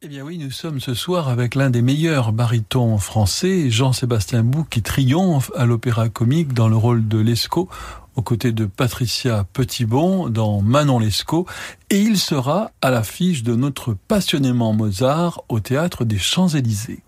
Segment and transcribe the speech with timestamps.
[0.00, 4.62] Eh bien oui, nous sommes ce soir avec l'un des meilleurs barytons français, Jean-Sébastien Bou,
[4.62, 7.68] qui triomphe à l'opéra comique dans le rôle de Lescaut,
[8.14, 11.46] aux côtés de Patricia Petitbon dans Manon Lescaut,
[11.90, 17.02] et il sera à l'affiche de notre passionnément Mozart au théâtre des Champs-Élysées.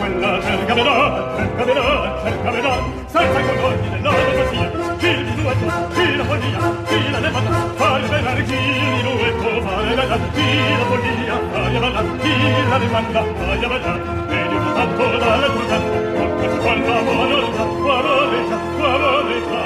[0.00, 2.74] quella cerca vedrà, cerca vedrà, cerca vedrà,
[3.06, 8.42] senza cordoni della democrazia, chi di duetto, chi la follia, chi la levata, fare venare
[8.44, 10.48] chi di duetto, fare la chi
[10.80, 12.34] la follia, fare la chi
[12.70, 15.96] la levata, fare la e di un tanto dalla tua tanto,
[16.40, 19.60] con quanta volontà, tua volontà, tua volontà,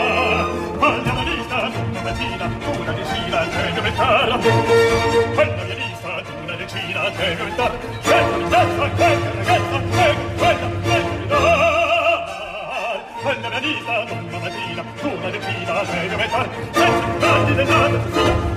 [0.81, 4.39] andiamo di una mattina, una decina, c'è di metà,
[5.35, 7.71] quella mia lista, una decina, c'è di metà,
[8.03, 8.67] c'è di metà,
[8.97, 9.54] c'è di metà,
[13.65, 18.54] vita, non la mattina, una decina, meglio metà, sette anni d'età,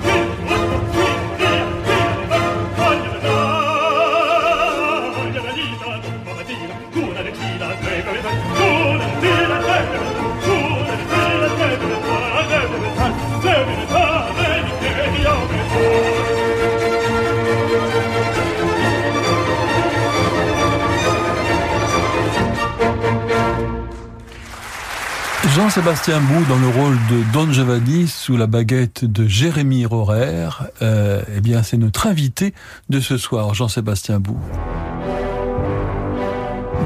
[25.58, 30.46] Jean-Sébastien Bou dans le rôle de Don Giovanni sous la baguette de Jérémy Rorer.
[30.82, 32.54] Euh, eh bien, c'est notre invité
[32.90, 34.36] de ce soir, Jean-Sébastien Bou.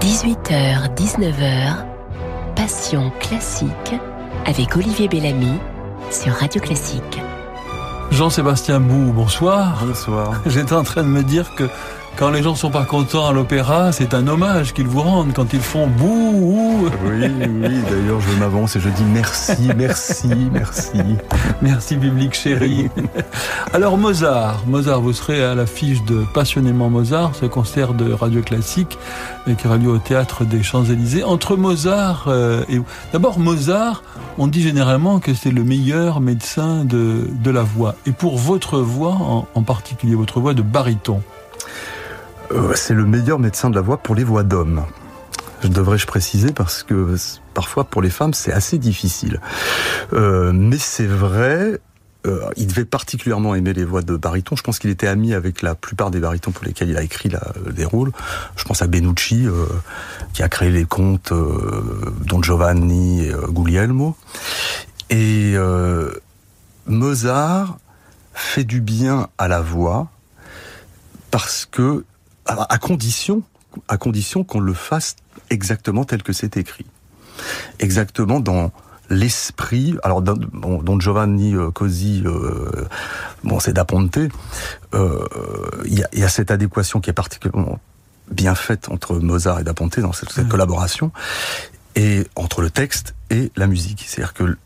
[0.00, 1.84] 18h, 19h,
[2.56, 3.68] Passion classique
[4.46, 5.58] avec Olivier Bellamy
[6.10, 7.20] sur Radio Classique.
[8.10, 9.84] Jean-Sébastien Bou, bonsoir.
[9.84, 10.40] Bonsoir.
[10.46, 11.68] J'étais en train de me dire que
[12.16, 15.52] quand les gens sont pas contents à l'opéra, c'est un hommage qu'ils vous rendent quand
[15.52, 16.88] ils font bouh.
[17.04, 17.80] Oui, oui.
[17.90, 21.00] D'ailleurs, je m'avance et je dis merci, merci, merci.
[21.60, 22.90] Merci, public chéri.
[23.72, 24.62] Alors, Mozart.
[24.66, 28.98] Mozart, vous serez à l'affiche de Passionnément Mozart, ce concert de radio classique
[29.58, 31.24] qui aura lieu au théâtre des Champs-Élysées.
[31.24, 32.80] Entre Mozart euh, et...
[33.12, 34.02] D'abord, Mozart,
[34.38, 37.96] on dit généralement que c'est le meilleur médecin de, de la voix.
[38.06, 41.20] Et pour votre voix, en, en particulier votre voix de baryton,
[42.54, 44.84] euh, c'est le meilleur médecin de la voix pour les voix d'hommes.
[45.62, 47.14] Je devrais-je préciser parce que
[47.54, 49.40] parfois pour les femmes c'est assez difficile.
[50.12, 51.78] Euh, mais c'est vrai,
[52.26, 54.56] euh, il devait particulièrement aimer les voix de baryton.
[54.56, 57.30] Je pense qu'il était ami avec la plupart des barytons pour lesquels il a écrit
[57.70, 58.10] des rôles.
[58.56, 59.46] Je pense à Benucci,
[60.32, 64.16] qui a créé les contes Don Giovanni et Guglielmo.
[65.10, 65.54] Et
[66.86, 67.78] Mozart
[68.34, 70.08] fait du bien à la voix
[71.30, 72.04] parce que
[72.46, 73.42] à condition,
[73.88, 75.16] à condition qu'on le fasse
[75.50, 76.86] exactement tel que c'est écrit,
[77.78, 78.72] exactement dans
[79.10, 79.96] l'esprit.
[80.02, 82.86] Alors, bon, Don Giovanni euh, Cosi, euh,
[83.44, 84.18] bon, c'est Da Ponte.
[84.94, 85.26] Euh,
[85.84, 87.78] il y, a, y, a, cette adéquation qui est particulièrement
[88.30, 90.50] bien faite entre Mozart et Da Ponte dans cette, cette mmh.
[90.50, 91.12] collaboration,
[91.94, 94.04] et entre le texte et la musique.
[94.06, 94.56] C'est-à-dire que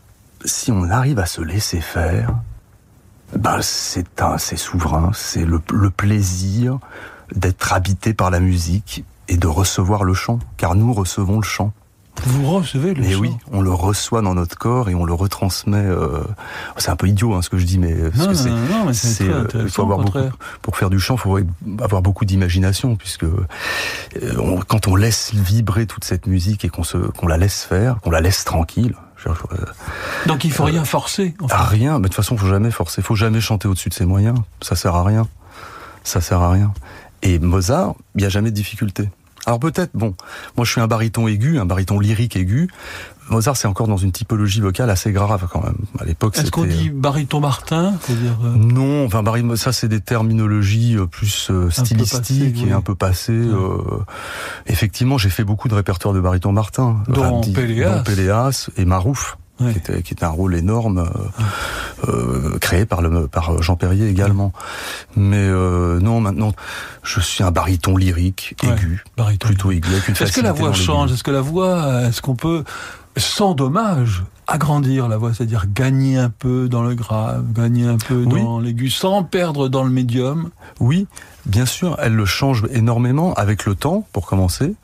[0.45, 2.33] si on arrive à se laisser faire,
[3.35, 6.79] ben c'est un, c'est souverain, c'est le, le plaisir
[7.35, 11.73] d'être habité par la musique et de recevoir le chant, car nous recevons le chant.
[12.25, 15.13] Vous recevez le mais chant oui, on le reçoit dans notre corps et on le
[15.13, 15.77] retransmet.
[15.77, 16.23] Euh...
[16.77, 19.29] C'est un peu idiot hein, ce que je dis, mais non, non, non, mais c'est
[19.29, 20.17] euh, faut avoir beaucoup,
[20.61, 21.39] pour faire du chant, il faut
[21.79, 23.45] avoir beaucoup d'imagination, puisque euh,
[24.39, 27.97] on, quand on laisse vibrer toute cette musique et qu'on se qu'on la laisse faire,
[28.01, 28.95] qu'on la laisse tranquille.
[29.17, 29.29] Je,
[30.27, 31.35] Donc il faut rien forcer.
[31.41, 31.55] En fait.
[31.55, 33.01] Rien, mais de toute façon, il faut jamais forcer.
[33.01, 34.37] Il faut jamais chanter au-dessus de ses moyens.
[34.61, 35.27] Ça sert à rien.
[36.03, 36.71] Ça sert à rien.
[37.23, 39.09] Et Mozart, il n'y a jamais de difficulté.
[39.45, 40.13] Alors peut-être, bon,
[40.57, 42.69] moi je suis un baryton aigu, un baryton lyrique aigu.
[43.29, 45.77] Mozart, c'est encore dans une typologie vocale assez grave quand même.
[45.99, 48.53] À l'époque, est-ce qu'on dit baryton Martin dire euh...
[48.55, 49.43] Non, enfin bary...
[49.57, 53.31] ça c'est des terminologies plus euh, stylistiques passé, et un peu passées.
[53.33, 53.77] Euh...
[54.65, 58.03] Effectivement, j'ai fait beaucoup de répertoires de baryton Martin, dont enfin, Péléas.
[58.03, 59.37] Péléas et Marouf.
[59.59, 59.71] Ouais.
[59.71, 64.07] Qui, était, qui était un rôle énorme euh, euh, créé par le par Jean Perrier
[64.07, 64.53] également.
[65.15, 66.53] Mais euh, non, maintenant
[67.01, 69.89] je suis un baryton lyrique aigu, ouais, plutôt aigu.
[70.07, 72.63] Est-ce que la voix change Est-ce que la voix, est-ce qu'on peut
[73.15, 78.23] sans dommage agrandir la voix, c'est-à-dire gagner un peu dans le grave, gagner un peu
[78.25, 78.41] oui.
[78.41, 81.07] dans l'aigu, sans perdre dans le médium Oui,
[81.45, 84.75] bien sûr, elle le change énormément avec le temps, pour commencer,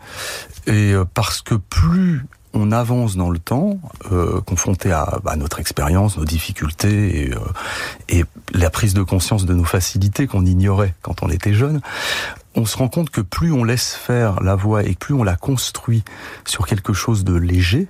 [0.67, 3.79] et parce que plus on avance dans le temps,
[4.11, 7.39] euh, confronté à bah, notre expérience, nos difficultés et, euh,
[8.09, 11.81] et, la prise de conscience de nos facilités qu'on ignorait quand on était jeune,
[12.55, 15.35] on se rend compte que plus on laisse faire la voix et plus on la
[15.35, 16.03] construit
[16.45, 17.87] sur quelque chose de léger,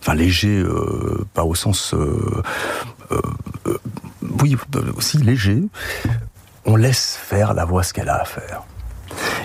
[0.00, 1.94] enfin léger, euh, pas au sens,
[4.42, 4.56] oui,
[4.96, 5.62] aussi léger,
[6.66, 8.64] on laisse faire la voix ce qu'elle a à faire.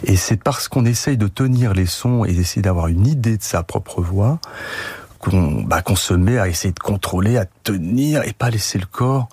[0.04, 3.44] Et c'est parce qu'on essaye de tenir les sons et d'essayer d'avoir une idée de
[3.44, 4.40] sa propre voix
[5.20, 9.30] qu'on bah, se met à essayer de contrôler, à tenir et pas laisser le corps.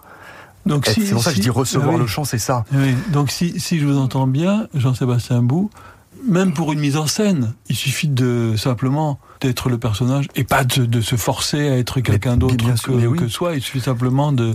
[0.66, 2.64] Donc si, c'est pour ça que je dis recevoir le chant, c'est ça.
[2.72, 2.94] Oui.
[3.08, 5.70] Donc si, si je vous entends bien, Jean-Sébastien Bou,
[6.26, 10.64] même pour une mise en scène, il suffit de simplement d'être le personnage et pas
[10.64, 13.54] de, se forcer à être quelqu'un d'autre que, que, soi.
[13.54, 14.54] Il suffit simplement de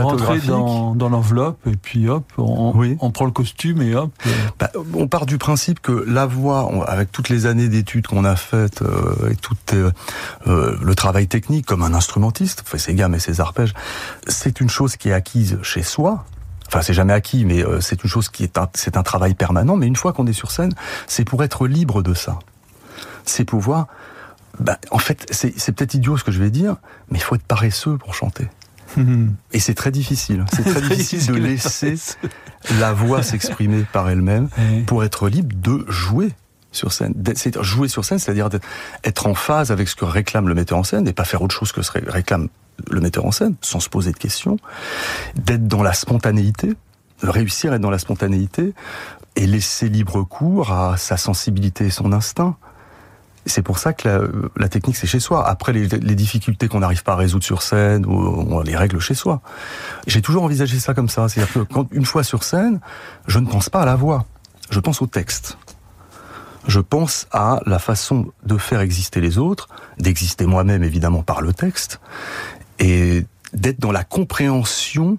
[0.00, 4.10] rentrer dans, dans l'enveloppe et puis hop, on, on, prend le costume et hop.
[4.58, 8.36] Bah, on part du principe que la voix, avec toutes les années d'études qu'on a
[8.36, 9.90] faites euh, et tout euh,
[10.46, 13.74] euh, le travail technique comme un instrumentiste, fait ses gammes et ses arpèges,
[14.26, 16.24] c'est une chose qui est acquise chez soi,
[16.68, 19.34] Enfin, c'est jamais acquis, mais euh, c'est une chose qui est un, c'est un travail
[19.34, 19.76] permanent.
[19.76, 20.72] Mais une fois qu'on est sur scène,
[21.06, 22.38] c'est pour être libre de ça.
[23.24, 23.86] C'est pouvoir.
[24.60, 26.76] Bah, en fait, c'est, c'est peut-être idiot ce que je vais dire,
[27.10, 28.48] mais il faut être paresseux pour chanter.
[29.52, 30.44] Et c'est très difficile.
[30.52, 31.94] C'est très difficile de laisser
[32.78, 34.48] la voix s'exprimer par elle-même
[34.86, 36.32] pour être libre de jouer
[36.70, 37.14] sur scène.
[37.34, 38.50] C'est jouer sur scène, c'est-à-dire
[39.04, 41.54] être en phase avec ce que réclame le metteur en scène et pas faire autre
[41.54, 42.48] chose que ce que réclame
[42.90, 44.56] le metteur en scène, sans se poser de questions,
[45.36, 46.74] d'être dans la spontanéité,
[47.22, 48.74] de réussir à être dans la spontanéité
[49.36, 52.56] et laisser libre cours à sa sensibilité et son instinct.
[53.46, 55.48] C'est pour ça que la, technique, c'est chez soi.
[55.48, 59.40] Après, les, difficultés qu'on n'arrive pas à résoudre sur scène, on les règle chez soi.
[60.06, 61.28] J'ai toujours envisagé ça comme ça.
[61.28, 62.80] C'est-à-dire que quand, une fois sur scène,
[63.26, 64.26] je ne pense pas à la voix.
[64.70, 65.56] Je pense au texte.
[66.66, 71.54] Je pense à la façon de faire exister les autres, d'exister moi-même évidemment par le
[71.54, 71.98] texte,
[72.78, 75.18] et d'être dans la compréhension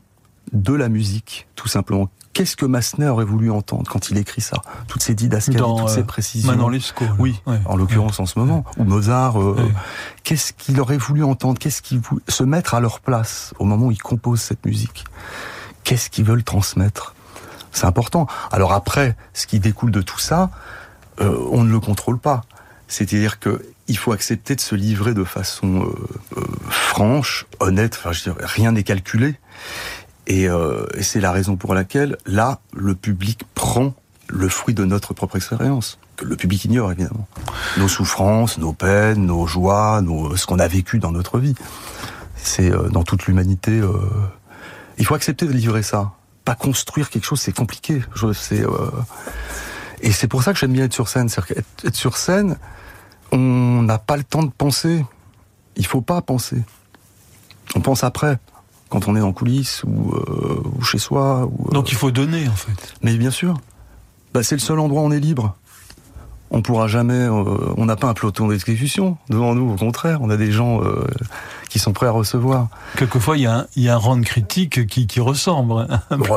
[0.53, 2.09] de la musique, tout simplement.
[2.33, 6.00] Qu'est-ce que Massner aurait voulu entendre quand il écrit ça Toutes ces didascalies, toutes ces
[6.00, 6.50] euh, précisions.
[6.50, 7.06] Manon Lescaut.
[7.17, 8.63] Oui, en l'occurrence en ce moment.
[8.77, 9.41] Ou Mozart.
[9.41, 9.69] Euh,
[10.23, 13.88] qu'est-ce qu'il aurait voulu entendre Qu'est-ce qu'il voulait se mettre à leur place au moment
[13.88, 15.06] où ils composent cette musique
[15.83, 17.15] Qu'est-ce qu'ils veulent transmettre
[17.71, 18.27] C'est important.
[18.51, 20.51] Alors après, ce qui découle de tout ça,
[21.19, 22.44] euh, on ne le contrôle pas.
[22.88, 27.97] C'est-à-dire que il faut accepter de se livrer de façon euh, euh, franche, honnête.
[28.00, 29.36] Enfin, je veux dire, rien n'est calculé.
[30.27, 33.95] Et, euh, et c'est la raison pour laquelle, là, le public prend
[34.27, 37.27] le fruit de notre propre expérience, que le public ignore évidemment.
[37.77, 41.56] Nos souffrances, nos peines, nos joies, nos, ce qu'on a vécu dans notre vie.
[42.35, 43.81] C'est dans toute l'humanité.
[45.00, 46.12] Il faut accepter de livrer ça.
[46.45, 48.01] Pas construire quelque chose, c'est compliqué.
[48.33, 48.63] C'est
[50.01, 51.27] et c'est pour ça que j'aime bien être sur scène.
[51.27, 52.57] C'est être sur scène,
[53.31, 55.06] on n'a pas le temps de penser.
[55.76, 56.64] Il faut pas penser.
[57.76, 58.40] On pense après,
[58.90, 61.46] quand on est en coulisses ou, euh, chez soi.
[61.46, 62.96] Ou, euh, Donc il faut donner en fait.
[63.02, 63.60] Mais bien sûr.
[64.34, 65.56] Bah, c'est le seul endroit où on est libre.
[66.51, 67.13] On pourra jamais.
[67.13, 67.44] Euh,
[67.78, 69.72] on n'a pas un peloton d'exécution devant nous.
[69.72, 70.81] Au contraire, on a des gens
[71.69, 72.68] qui sont prêts à recevoir.
[72.98, 75.88] Quelquefois, il y, a un, il y a un rang de critique qui, qui ressemble.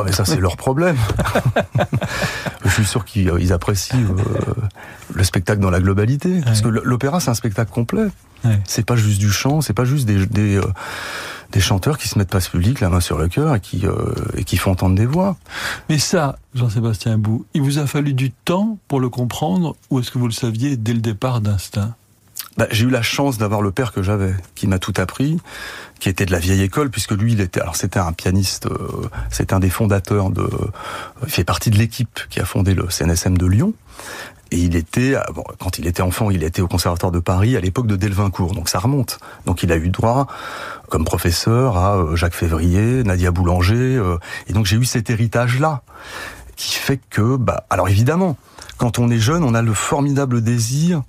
[0.05, 0.95] mais ça, c'est leur problème.
[2.65, 4.53] Je suis sûr qu'ils apprécient euh,
[5.13, 6.41] le spectacle dans la globalité.
[6.45, 8.07] Parce que l'opéra, c'est un spectacle complet.
[8.65, 10.63] C'est pas juste du chant, c'est pas juste des, des, euh,
[11.53, 13.93] des, chanteurs qui se mettent ce public, la main sur le cœur, et qui, euh,
[14.35, 15.37] et qui font entendre des voix.
[15.89, 20.11] Mais ça, Jean-Sébastien Bou, il vous a fallu du temps pour le comprendre, ou est-ce
[20.11, 21.95] que vous le saviez dès le départ d'instinct?
[22.57, 25.39] Bah, j'ai eu la chance d'avoir le père que j'avais, qui m'a tout appris,
[25.99, 29.09] qui était de la vieille école, puisque lui, il était, alors c'était un pianiste, euh,
[29.31, 30.47] c'était un des fondateurs de,
[31.25, 33.73] il fait partie de l'équipe qui a fondé le CNSM de Lyon.
[34.53, 37.57] Et il était, euh, bon, quand il était enfant, il était au Conservatoire de Paris
[37.57, 39.17] à l'époque de Delvincourt, donc ça remonte.
[39.47, 40.27] Donc il a eu droit,
[40.89, 43.99] comme professeur, à euh, Jacques Février, Nadia Boulanger,
[44.45, 45.81] et donc j'ai eu cet héritage-là,
[46.55, 48.37] qui fait que, bah, alors évidemment,
[48.77, 51.01] quand on est jeune, on a le formidable désir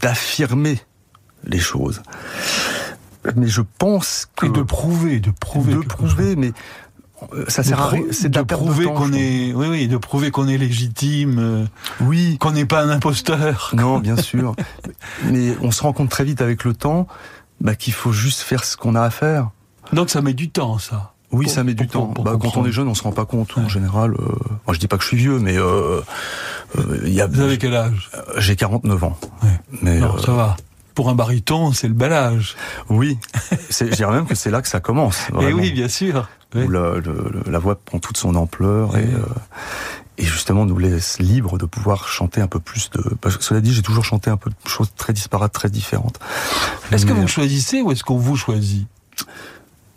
[0.00, 0.78] d'affirmer
[1.42, 2.00] les choses.
[3.34, 4.46] Mais je pense que...
[4.46, 5.74] Et de prouver, de prouver.
[5.74, 6.52] De prouver, mais euh,
[7.48, 7.92] ça sert à.
[8.10, 11.38] C'est de, prouver qu'on est, oui, oui, de prouver qu'on est légitime.
[11.38, 11.64] Euh,
[12.00, 12.38] oui.
[12.38, 13.72] Qu'on n'est pas un imposteur.
[13.78, 14.54] Non, bien sûr.
[15.30, 17.06] mais on se rend compte très vite avec le temps,
[17.60, 19.50] bah, qu'il faut juste faire ce qu'on a à faire.
[19.92, 21.14] Donc ça met du temps, ça.
[21.30, 22.12] Oui, ça met du temps.
[22.24, 24.12] bah, quand on est jeune, on se rend pas compte en général.
[24.12, 24.24] Euh,
[24.66, 26.00] moi, je dis pas que je suis vieux, mais euh,
[26.78, 28.10] euh, y a, vous avez quel âge?
[28.38, 29.18] J'ai 49 ans.
[29.82, 30.56] Mais non, ça va.
[30.98, 32.56] Pour un baryton, c'est le bel âge.
[32.88, 33.18] Oui,
[33.70, 35.28] je dirais même que c'est là que ça commence.
[35.40, 36.28] Et eh oui, bien sûr.
[36.56, 39.06] Où la voix prend toute son ampleur et,
[40.16, 43.14] et justement nous laisse libre de pouvoir chanter un peu plus de.
[43.20, 46.18] Parce que cela dit, j'ai toujours chanté un peu de choses très disparates, très différentes.
[46.90, 48.88] Est-ce que vous choisissez ou est-ce qu'on vous choisit?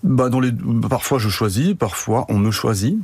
[0.04, 0.52] Bah dans les
[0.88, 3.00] parfois je choisis, parfois on me choisit.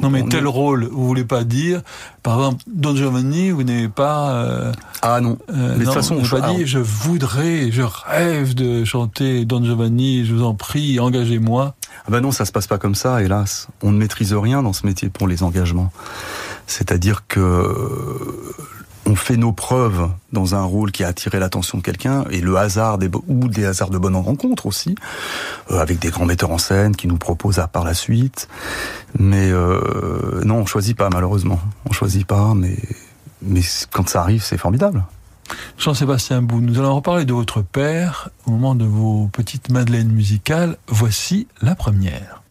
[0.00, 1.82] Non, mais On tel est- rôle, vous voulez pas dire,
[2.22, 4.30] par exemple, Don Giovanni, vous n'avez pas.
[4.30, 5.38] euh, Ah non.
[5.50, 10.24] euh, Mais de toute façon, pas dit, je voudrais, je rêve de chanter Don Giovanni,
[10.24, 11.74] je vous en prie, engagez-moi.
[12.06, 13.66] Ah bah non, ça se passe pas comme ça, hélas.
[13.82, 15.90] On ne maîtrise rien dans ce métier pour les engagements.
[16.68, 17.74] C'est-à-dire que
[19.08, 22.56] on fait nos preuves dans un rôle qui a attiré l'attention de quelqu'un et le
[22.56, 24.96] hasard des ou des hasards de bonnes rencontres aussi,
[25.70, 28.48] euh, avec des grands metteurs en scène qui nous proposent à par la suite.
[29.18, 31.58] Mais euh, non, on choisit pas malheureusement.
[31.88, 32.76] On choisit pas, mais
[33.40, 35.04] mais quand ça arrive, c'est formidable.
[35.78, 40.76] Jean-Sébastien Bou, nous allons reparler de votre père au moment de vos petites madeleines musicales.
[40.88, 42.42] Voici la première.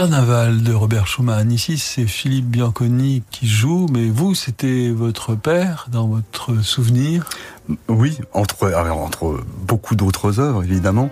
[0.00, 1.52] Carnaval de Robert Schumann.
[1.52, 7.28] Ici, c'est Philippe Bianconi qui joue, mais vous, c'était votre père dans votre souvenir?
[7.86, 11.10] Oui, entre alors, entre beaucoup d'autres œuvres évidemment,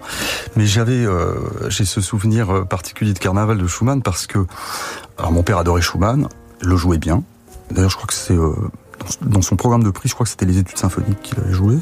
[0.56, 1.34] mais j'avais euh,
[1.68, 4.38] j'ai ce souvenir euh, particulier de Carnaval de Schumann parce que
[5.18, 6.26] alors mon père adorait Schumann,
[6.62, 7.22] le jouait bien.
[7.70, 8.54] D'ailleurs, je crois que c'est euh,
[9.20, 11.76] dans- son programme de prix, je crois que c'était les études symphoniques qu'il avait joué.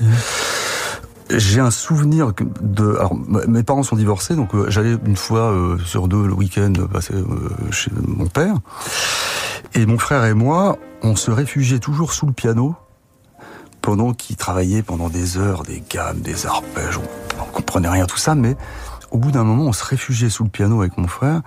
[1.30, 2.94] J'ai un souvenir de.
[2.96, 3.16] Alors,
[3.48, 7.14] mes parents sont divorcés, donc euh, j'allais une fois euh, sur deux le week-end passer
[7.14, 7.24] euh,
[7.72, 8.54] chez mon père.
[9.74, 12.76] Et mon frère et moi, on se réfugiait toujours sous le piano
[13.82, 16.98] pendant qu'il travaillait pendant des heures, des gammes, des arpèges.
[16.98, 18.56] On, on comprenait rien tout ça, mais
[19.10, 21.42] au bout d'un moment, on se réfugiait sous le piano avec mon frère.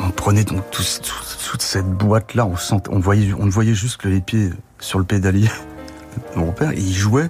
[0.00, 4.04] On prenait donc tout- tout- toute cette boîte-là, on, sentait- on, voyait, on voyait juste
[4.04, 4.50] les pieds
[4.80, 5.48] sur le pédalier
[6.34, 7.28] de mon père, et il jouait.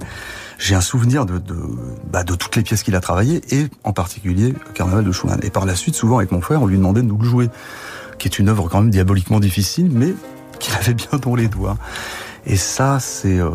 [0.58, 1.56] J'ai un souvenir de, de,
[2.10, 5.38] bah, de toutes les pièces qu'il a travaillées, et en particulier le Carnaval de Schumann.
[5.42, 7.48] Et par la suite, souvent avec mon frère, on lui demandait de nous le jouer,
[8.18, 10.14] qui est une œuvre quand même diaboliquement difficile, mais
[10.58, 11.76] qu'il avait bien dans les doigts.
[12.44, 13.38] Et ça, c'est...
[13.38, 13.50] euh,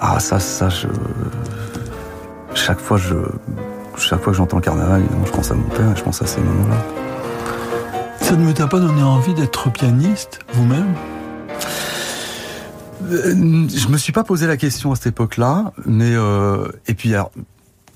[0.00, 0.88] Ah, ça, ça, je...
[2.54, 3.14] Chaque fois, je...
[3.96, 6.26] Chaque fois que j'entends le carnaval, je pense à mon père et je pense à
[6.26, 6.76] ces moments-là.
[8.20, 10.92] Ça ne vous a pas donné envie d'être pianiste, vous-même?
[13.08, 17.30] Je me suis pas posé la question à cette époque-là, mais euh, et puis alors,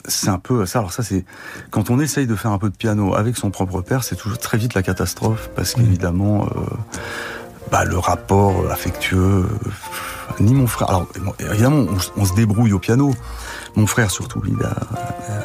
[0.06, 0.78] c'est un peu ça.
[0.78, 1.24] Alors ça, c'est
[1.70, 4.38] quand on essaye de faire un peu de piano avec son propre père, c'est toujours
[4.38, 6.60] très vite la catastrophe parce qu'évidemment, euh,
[7.70, 9.46] bah, le rapport affectueux, euh,
[10.40, 10.88] ni mon frère.
[10.88, 11.06] Alors
[11.38, 11.86] évidemment,
[12.16, 13.14] on, on se débrouille au piano.
[13.76, 14.76] Mon frère surtout, il a,
[15.28, 15.40] euh,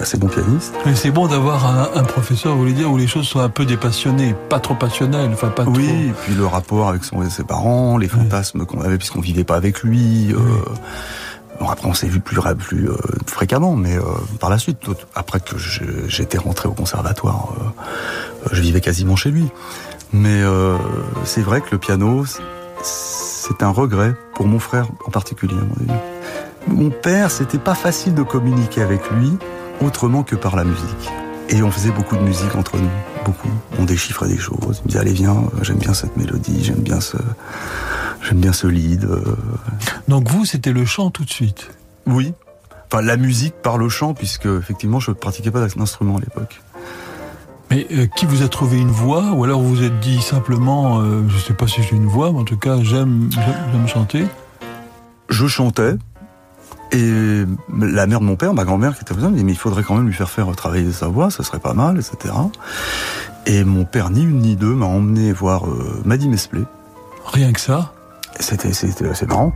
[0.00, 0.74] assez bon pianiste.
[0.84, 3.48] Mais c'est bon d'avoir un, un professeur, vous voulez dire, où les choses sont un
[3.48, 5.96] peu dépassionnées, pas trop passionnelles, enfin pas Oui, trop.
[5.96, 9.56] et puis le rapport avec son, ses parents, les fantasmes qu'on avait puisqu'on vivait pas
[9.56, 10.32] avec lui.
[10.32, 10.38] euh,
[11.58, 14.02] Bon, après, on s'est vu plus, plus euh, fréquemment, mais euh,
[14.40, 14.76] par la suite,
[15.14, 15.56] après que
[16.06, 19.46] j'étais rentré au conservatoire, euh, je vivais quasiment chez lui.
[20.12, 20.42] Mais
[21.24, 22.24] c'est vrai que le piano,
[22.82, 25.56] c'est un regret pour mon frère en particulier.
[26.68, 29.36] Mon père, c'était pas facile de communiquer avec lui
[29.80, 31.10] autrement que par la musique.
[31.48, 32.90] Et on faisait beaucoup de musique entre nous,
[33.24, 33.50] beaucoup.
[33.78, 34.80] On déchiffrait des choses.
[34.80, 37.16] Il me disait allez viens, j'aime bien cette mélodie, j'aime bien ce,
[38.22, 39.04] j'aime bien ce lead.
[39.04, 39.22] Euh.
[40.08, 41.70] Donc vous, c'était le chant tout de suite.
[42.06, 42.32] Oui.
[42.90, 46.60] Enfin la musique par le chant, puisque effectivement je ne pratiquais pas d'instrument à l'époque.
[47.70, 49.32] Mais euh, qui vous a trouvé une voix?
[49.32, 52.06] Ou alors vous vous êtes dit simplement, euh, je ne sais pas si j'ai une
[52.06, 53.28] voix, mais en tout cas j'aime
[53.86, 54.26] chanter.
[55.28, 55.96] Je chantais,
[56.92, 57.44] et
[57.78, 59.82] la mère de mon père, ma grand-mère qui était présente, me dit mais il faudrait
[59.82, 62.34] quand même lui faire faire travailler sa voix, ça serait pas mal, etc.
[63.46, 66.62] Et mon père, ni une ni deux, m'a emmené voir euh, Maddy Mesplé.
[67.24, 67.92] Rien que ça?
[68.38, 69.54] C'était c'est marrant.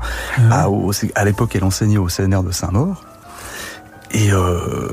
[0.51, 0.67] À,
[1.15, 3.05] à l'époque, elle enseignait au CNR de Saint-Maur.
[4.13, 4.89] Et euh,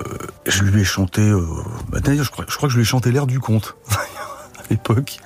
[0.46, 1.44] je lui ai chanté, euh,
[1.90, 4.64] bah, d'ailleurs je crois, je crois que je lui ai chanté l'air du conte à
[4.70, 5.18] l'époque.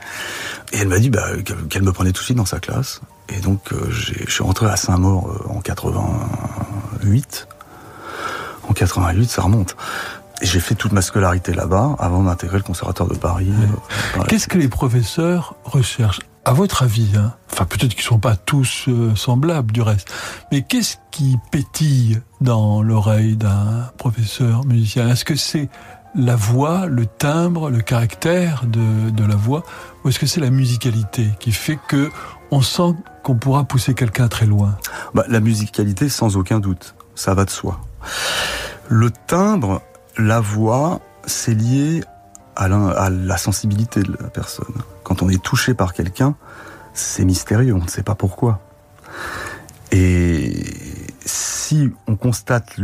[0.72, 1.26] Et elle m'a dit bah,
[1.70, 3.02] qu'elle me prenait tout de suite dans sa classe.
[3.36, 7.48] Et donc, euh, je suis rentré à Saint-Maur euh, en 88.
[8.68, 9.76] En 88, ça remonte.
[10.42, 13.52] Et j'ai fait toute ma scolarité là-bas avant d'intégrer le conservatoire de Paris.
[14.18, 17.34] Euh, Qu'est-ce que les professeurs recherchent À votre avis, hein?
[17.52, 20.12] Enfin peut-être qu'ils ne sont pas tous semblables du reste,
[20.52, 25.10] mais qu'est-ce qui pétille dans l'oreille d'un professeur musicien?
[25.10, 25.70] Est-ce que c'est
[26.16, 29.64] la voix, le timbre, le caractère de, de la voix,
[30.04, 32.10] ou est-ce que c'est la musicalité qui fait que
[32.52, 32.94] on sent
[33.24, 34.78] qu'on pourra pousser quelqu'un très loin
[35.14, 37.80] bah, La musicalité, sans aucun doute, ça va de soi.
[38.90, 39.82] Le timbre,
[40.18, 42.04] la voix, c'est lié
[42.56, 44.74] à la, sensibilité de la personne.
[45.04, 46.36] Quand on est touché par quelqu'un,
[46.94, 48.60] c'est mystérieux, on ne sait pas pourquoi.
[49.92, 50.64] Et
[51.26, 52.76] si on constate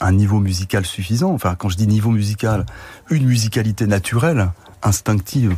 [0.00, 2.66] un niveau musical suffisant, enfin quand je dis niveau musical,
[3.10, 4.50] une musicalité naturelle,
[4.82, 5.56] instinctive,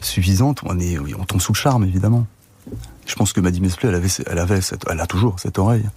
[0.00, 2.26] suffisante, on, est, on tombe sous le charme évidemment.
[3.06, 4.60] Je pense que Maddy Mesplé, elle elle
[4.90, 5.88] elle a toujours cette oreille.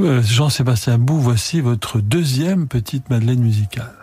[0.00, 3.94] Euh, Jean-Sébastien Bou, voici votre deuxième petite Madeleine musicale.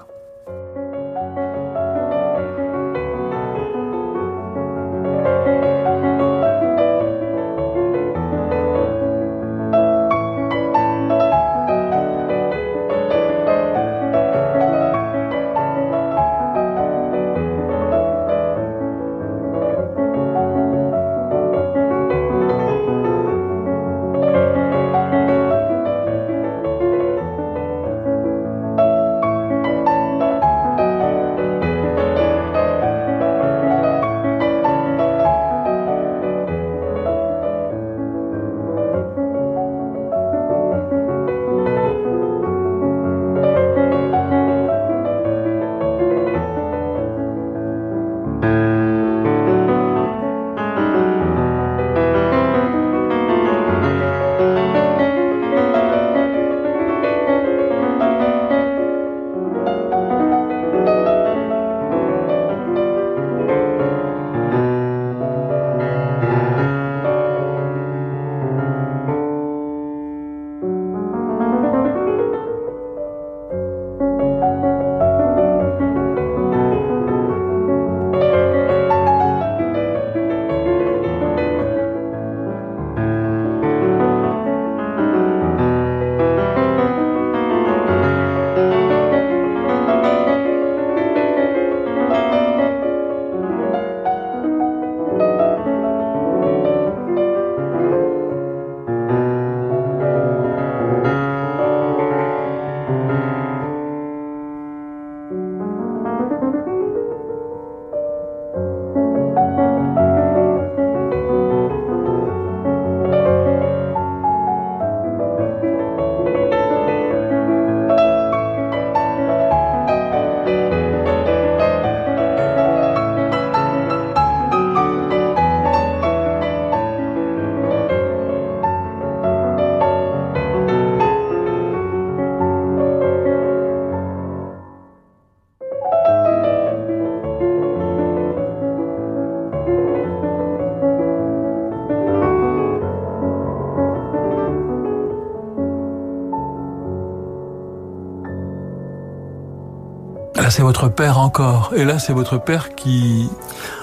[150.52, 151.72] C'est votre père encore.
[151.76, 153.30] Et là, c'est votre père qui...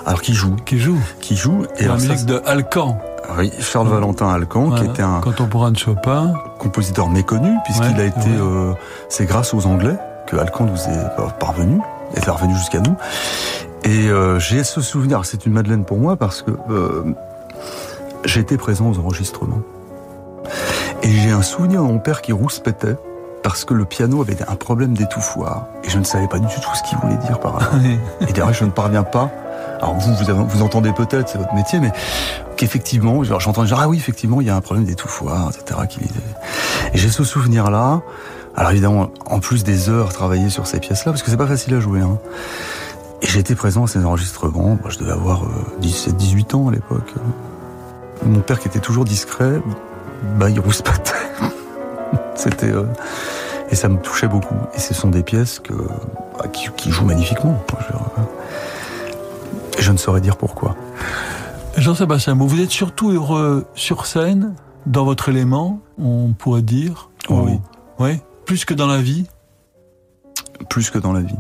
[0.06, 0.98] Alors qui joue qui joue.
[1.20, 2.98] Qui joue Et la ça, musique de Alcan.
[3.36, 4.84] Oui, Charles Valentin Alcan, Voilà.
[4.84, 6.32] qui était un Contemporain de Chopin.
[6.58, 8.18] compositeur méconnu, puisqu'il Ouais, a été.
[8.20, 8.36] ouais.
[8.40, 8.72] euh,
[9.08, 11.78] c'est grâce aux Anglais que Alcan nous est parvenu,
[12.14, 12.96] est revenu jusqu'à nous.
[13.84, 17.04] Et euh, j'ai ce souvenir, c'est une Madeleine pour moi, parce que euh,
[18.24, 19.60] j'ai été présent aux enregistrements.
[21.02, 22.96] Et j'ai un souvenir de mon père qui rouspétait,
[23.42, 25.66] parce que le piano avait un problème d'étouffoir.
[25.84, 27.66] Et je ne savais pas du tout ce qu'il voulait dire par là.
[28.28, 29.30] Et d'ailleurs, je ne parviens pas.
[29.80, 31.92] Alors vous, vous, avez- vous entendez peut-être, c'est votre métier, mais
[32.56, 35.80] qu'effectivement, genre, j'entends dire ah oui, effectivement, il y a un problème d'étouffoir, etc.
[36.92, 38.00] Et j'ai ce souvenir-là.
[38.56, 41.74] Alors évidemment, en plus des heures travaillées sur ces pièces-là, parce que c'est pas facile
[41.74, 42.00] à jouer.
[42.00, 42.18] Hein.
[43.22, 44.78] Et été présent à ces enregistrements.
[44.80, 45.48] Moi, je devais avoir euh,
[45.80, 47.14] 17-18 ans à l'époque.
[48.24, 49.60] Mon père, qui était toujours discret,
[50.38, 51.12] bah, il rouspétait.
[52.34, 52.84] C'était euh,
[53.70, 54.54] et ça me touchait beaucoup.
[54.74, 55.72] Et ce sont des pièces que
[56.38, 57.62] bah, qui, qui jouent magnifiquement.
[57.78, 58.24] Je, euh,
[59.78, 60.76] je ne saurais dire pourquoi.
[61.76, 64.54] Jean-Sébastien vous êtes surtout heureux sur scène,
[64.86, 67.10] dans votre élément, on pourrait dire.
[67.28, 67.60] Oh oui.
[67.98, 68.18] Oui.
[68.46, 69.26] Plus que dans la vie.
[70.68, 71.38] plus que dans la vie.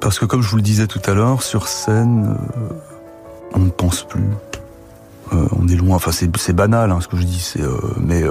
[0.00, 2.74] Parce que comme je vous le disais tout à l'heure, sur scène, euh,
[3.54, 4.24] on ne pense plus.
[5.32, 5.96] Euh, on est loin.
[5.96, 8.22] Enfin, c'est banal hein, ce que je dis, euh, mais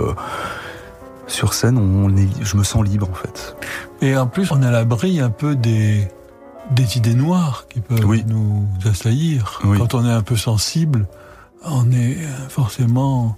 [1.29, 3.55] sur scène, on est, je me sens libre en fait.
[4.01, 6.07] Et en plus, on est à l'abri un peu des,
[6.71, 8.23] des idées noires qui peuvent Oui.
[8.27, 9.61] nous assaillir.
[9.63, 9.77] Oui.
[9.77, 11.07] Quand on est un peu sensible,
[11.63, 12.17] on est
[12.49, 13.37] forcément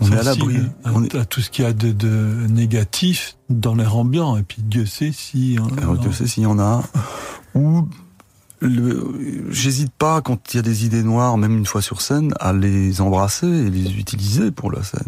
[0.00, 0.58] On est à l'abri.
[0.84, 4.36] à, On est- à tout ce qu'il y a de, de négatif dans l'air ambiant.
[4.36, 5.58] Et puis Dieu sait si...
[5.60, 6.82] hein, Alors, Dieu sait s'il y en a.
[7.54, 7.88] Ou
[8.60, 12.52] j'hésite pas quand il y a des idées noires, même une fois sur scène, à
[12.52, 15.06] les embrasser et les utiliser pour la scène.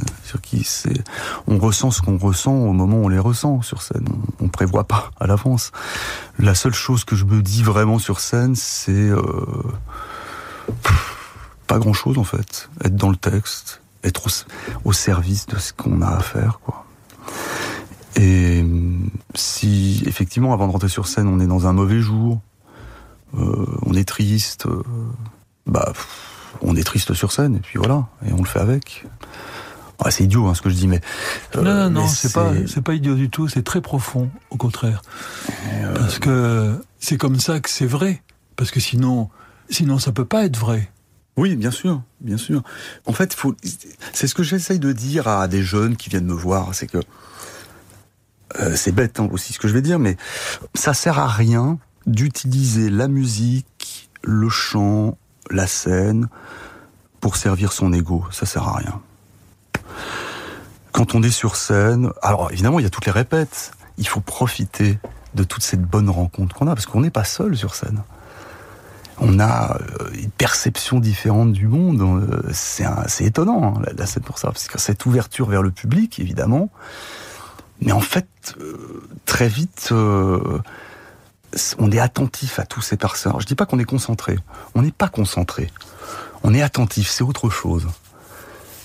[0.65, 1.03] C'est-
[1.47, 4.07] on ressent ce qu'on ressent au moment où on les ressent sur scène.
[4.41, 5.73] On, prévoit pas à l'avance.
[6.39, 9.23] La seule chose que je me dis vraiment sur scène, c'est euh,
[11.67, 12.69] pas grand chose en fait.
[12.85, 14.31] Être dans le texte, être au,
[14.89, 16.85] au service de ce qu'on a à faire, quoi.
[18.17, 18.65] Et
[19.35, 22.41] si effectivement, avant de rentrer sur scène, on est dans un mauvais jour,
[23.39, 24.83] euh, on est triste, euh,
[25.67, 26.09] bah, pff,
[26.63, 29.07] on est triste sur scène, et puis voilà, et on le fait avec.
[30.05, 31.01] Ouais, c'est idiot hein, ce que je dis, mais
[31.57, 32.53] euh, non, non, non, c'est pas,
[32.85, 35.03] pas idiot du tout, c'est très profond, au contraire.
[35.95, 38.23] Parce que c'est comme ça que c'est vrai.
[38.57, 39.31] Parce que sinon,
[39.69, 40.91] sinon ça peut pas être vrai.
[41.37, 42.63] Oui, bien sûr, bien sûr.
[43.07, 43.55] En fait, faut...
[44.13, 46.99] c'est ce que j'essaye de dire à des jeunes qui viennent me voir, c'est que
[48.59, 50.17] euh, c'est bête hein, aussi ce que je vais dire, mais
[50.75, 51.79] ça sert à rien
[52.11, 55.17] d'utiliser la musique, le chant,
[55.51, 56.29] la scène
[57.21, 58.25] pour servir son ego.
[58.31, 59.01] Ça sert à rien.
[60.93, 63.73] Quand on est sur scène, alors évidemment, il y a toutes les répètes.
[63.99, 64.99] Il faut profiter
[65.35, 68.03] de toute cette bonne rencontre qu'on a, parce qu'on n'est pas seul sur scène
[69.21, 72.01] on a euh, une perception différente du monde.
[72.01, 76.19] Euh, C'est étonnant, hein, la, scène pour ça, parce que cette ouverture vers le public,
[76.19, 76.71] évidemment.
[77.83, 78.27] Mais en fait,
[78.61, 79.93] euh, très vite,
[81.79, 83.43] on est attentif à tous ces personnages.
[83.43, 84.39] Je dis pas qu'on est concentré.
[84.75, 85.71] On n'est pas concentré.
[86.43, 87.87] On est attentif, c'est autre chose.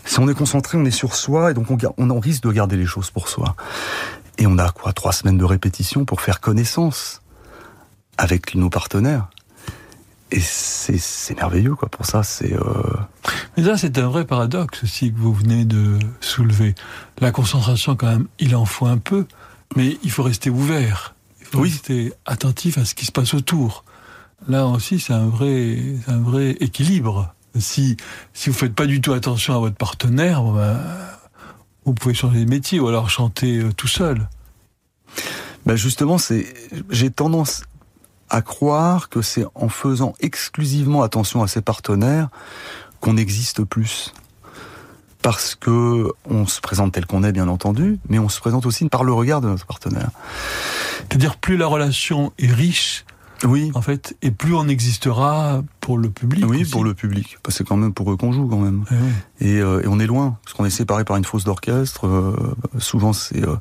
[0.04, 2.52] Si on est concentré, on est sur soi, et donc on, on en risque de
[2.52, 3.56] garder les choses pour soi.
[4.38, 7.22] Et on a quoi Trois semaines de répétition pour faire connaissance
[8.18, 9.30] avec nos partenaires.
[10.32, 11.88] Et c'est c'est merveilleux, quoi.
[11.90, 12.54] Pour ça, c'est.
[12.54, 12.84] Euh...
[13.56, 16.76] Mais là, c'est un vrai paradoxe aussi que vous venez de soulever.
[17.20, 19.26] La concentration, quand même, il en faut un peu,
[19.76, 21.15] mais il faut rester ouvert.
[21.60, 21.70] Oui.
[21.70, 23.84] rester attentif à ce qui se passe autour.
[24.48, 27.34] Là aussi, c'est un vrai, un vrai équilibre.
[27.58, 27.98] Si,
[28.34, 30.78] si vous faites pas du tout attention à votre partenaire, ben,
[31.86, 34.28] vous pouvez changer de métier ou alors chanter euh, tout seul.
[35.66, 36.54] Ben justement, c'est.
[36.90, 37.64] J'ai tendance
[38.30, 42.30] à croire que c'est en faisant exclusivement attention à ses partenaires
[43.00, 44.14] qu'on existe plus.
[45.22, 48.88] Parce que on se présente tel qu'on est, bien entendu, mais on se présente aussi
[48.90, 50.10] par le regard de notre partenaire.
[51.10, 53.06] C'est-à-dire, plus la relation est riche,
[53.44, 56.46] Oui, en fait, et plus on existera pour le public.
[56.48, 56.72] oui, aussi.
[56.72, 57.38] pour le public.
[57.44, 58.84] Parce que c'est quand même pour eux qu'on joue, quand même.
[58.90, 59.12] Eh oui.
[59.50, 62.08] Et, euh, et on est loin, parce qu'on est séparé par une fosse d'orchestre.
[62.08, 62.36] euh,
[62.80, 63.56] souvent, c'est euh,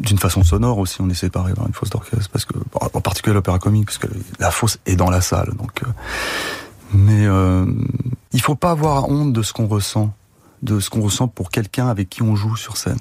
[0.00, 3.34] d'une façon sonore aussi, on est séparé par une fosse d'orchestre, parce que en particulier
[3.34, 5.52] l'opéra comique, parce que la fosse est dans la salle.
[5.56, 5.82] Donc,
[6.92, 7.26] mais
[8.32, 10.12] il faut pas avoir honte de ce qu'on ressent,
[10.62, 12.98] de ce qu'on ressent pour quelqu'un avec qui on joue sur scène.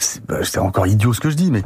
[0.00, 1.62] C'est bah, c'est encore idiot ce que je dis, mais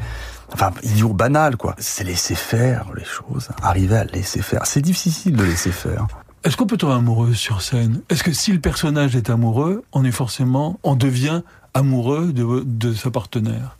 [0.53, 1.75] enfin idiot banal quoi.
[1.79, 4.67] C'est laisser faire les choses, arriver à laisser faire.
[4.67, 6.07] C'est difficile de laisser faire.
[6.45, 8.01] Est-ce qu'on peut tomber amoureux sur scène?
[8.09, 11.43] Est-ce que si le personnage est amoureux, on est forcément, on devient
[11.75, 13.77] amoureux de, de sa partenaire?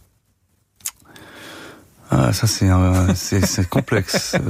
[2.11, 4.37] Ah, ça c'est c'est complexe.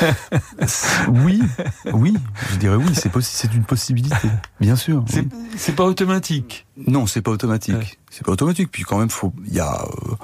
[0.00, 0.08] Euh,
[1.08, 1.42] oui,
[1.92, 2.14] oui,
[2.52, 4.28] je dirais oui, c'est c'est une possibilité,
[4.60, 5.04] bien sûr.
[5.56, 6.68] C'est pas automatique?
[6.86, 7.98] Non, c'est pas automatique.
[8.10, 8.70] C'est pas automatique.
[8.70, 10.14] Puis quand même, faut, il y a, euh,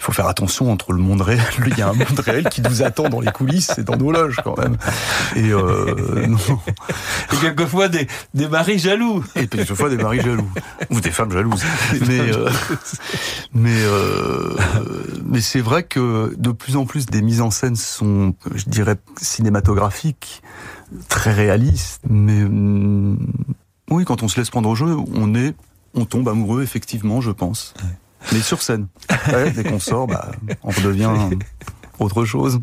[0.00, 1.42] il faut faire attention entre le monde réel.
[1.66, 4.10] Il y a un monde réel qui nous attend dans les coulisses et dans nos
[4.10, 4.78] loges quand même.
[5.36, 6.38] Et, euh, non.
[7.32, 9.22] et quelquefois des, des maris jaloux.
[9.36, 10.48] Et quelquefois des maris jaloux
[10.88, 11.62] ou des femmes jalouses.
[12.06, 12.48] Mais euh,
[13.52, 14.56] mais euh,
[15.26, 18.96] mais c'est vrai que de plus en plus des mises en scène sont, je dirais,
[19.20, 20.42] cinématographiques,
[21.08, 22.00] très réalistes.
[22.08, 23.18] Mais hum,
[23.90, 25.54] oui, quand on se laisse prendre au jeu, on est
[25.94, 27.74] on tombe amoureux, effectivement, je pense.
[28.32, 28.88] Mais sur scène.
[29.54, 31.10] dès qu'on sort, bah, on redevient
[31.98, 32.60] autre chose.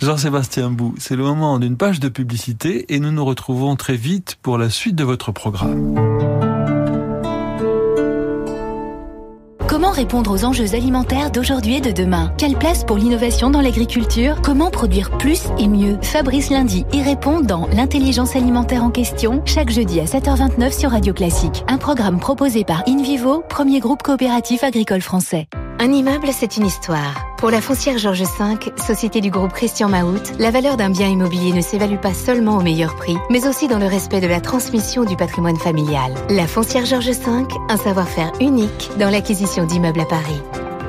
[0.00, 4.38] Jean-Sébastien Bou, c'est le moment d'une page de publicité et nous nous retrouvons très vite
[4.42, 6.47] pour la suite de votre programme.
[9.78, 12.32] Comment répondre aux enjeux alimentaires d'aujourd'hui et de demain?
[12.36, 14.42] Quelle place pour l'innovation dans l'agriculture?
[14.42, 15.98] Comment produire plus et mieux?
[16.02, 21.14] Fabrice Lundi y répond dans L'intelligence alimentaire en question, chaque jeudi à 7h29 sur Radio
[21.14, 21.62] Classique.
[21.68, 25.46] Un programme proposé par InVivo, premier groupe coopératif agricole français.
[25.80, 27.24] Un immeuble, c'est une histoire.
[27.36, 31.52] Pour la foncière Georges V, société du groupe Christian Mahout, la valeur d'un bien immobilier
[31.52, 35.04] ne s'évalue pas seulement au meilleur prix, mais aussi dans le respect de la transmission
[35.04, 36.12] du patrimoine familial.
[36.30, 40.42] La foncière Georges V, un savoir-faire unique dans l'acquisition d'immeubles à Paris.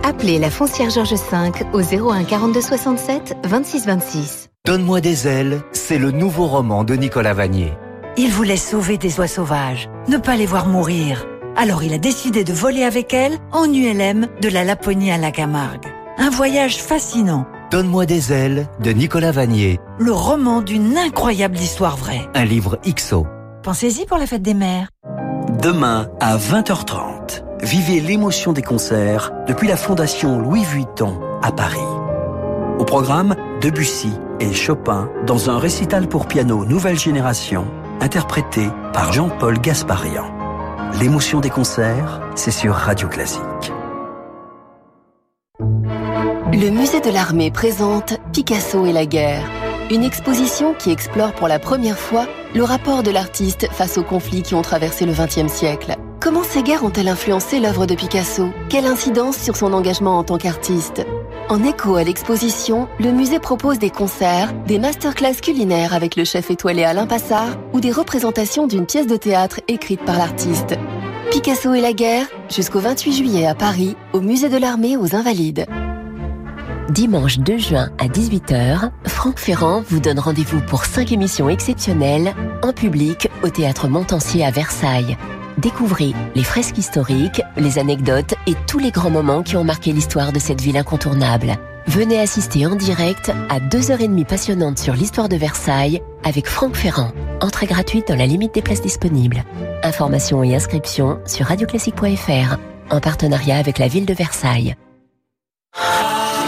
[0.04, 4.50] Appelez la foncière Georges V au 01 42 67 26 26.
[4.66, 7.74] Donne-moi des ailes, c'est le nouveau roman de Nicolas Vanier.
[8.18, 11.28] Il voulait sauver des oies sauvages, ne pas les voir mourir.
[11.62, 15.30] Alors il a décidé de voler avec elle en ULM de la Laponie à la
[15.30, 15.88] Camargue.
[16.18, 17.46] Un voyage fascinant.
[17.70, 19.78] Donne-moi des ailes de Nicolas Vanier.
[20.00, 22.22] Le roman d'une incroyable histoire vraie.
[22.34, 23.28] Un livre XO.
[23.62, 24.88] Pensez-y pour la fête des mères.
[25.62, 31.78] Demain à 20h30, vivez l'émotion des concerts depuis la Fondation Louis Vuitton à Paris.
[32.80, 37.68] Au programme, Debussy et Chopin dans un récital pour piano nouvelle génération,
[38.00, 40.39] interprété par Jean-Paul Gasparian.
[41.00, 43.42] L'émotion des concerts, c'est sur Radio Classique.
[46.52, 49.50] Le musée de l'armée présente Picasso et la guerre,
[49.92, 54.42] une exposition qui explore pour la première fois le rapport de l'artiste face aux conflits
[54.42, 55.96] qui ont traversé le XXe siècle.
[56.20, 58.50] Comment ces guerres ont-elles influencé l'œuvre de Picasso?
[58.68, 61.06] Quelle incidence sur son engagement en tant qu'artiste?
[61.50, 66.52] En écho à l'exposition, le musée propose des concerts, des masterclass culinaires avec le chef
[66.52, 70.76] étoilé Alain Passard ou des représentations d'une pièce de théâtre écrite par l'artiste.
[71.32, 75.66] Picasso et la guerre, jusqu'au 28 juillet à Paris, au musée de l'armée aux Invalides.
[76.92, 82.74] Dimanche 2 juin à 18h, Franck Ferrand vous donne rendez-vous pour 5 émissions exceptionnelles en
[82.74, 85.18] public au théâtre Montancier à Versailles.
[85.60, 90.32] Découvrez les fresques historiques, les anecdotes et tous les grands moments qui ont marqué l'histoire
[90.32, 91.58] de cette ville incontournable.
[91.86, 97.12] Venez assister en direct à 2h30 passionnantes sur l'histoire de Versailles avec Franck Ferrand.
[97.42, 99.44] Entrée gratuite dans la limite des places disponibles.
[99.84, 102.56] Informations et inscriptions sur radioclassique.fr
[102.90, 104.76] en partenariat avec la ville de Versailles.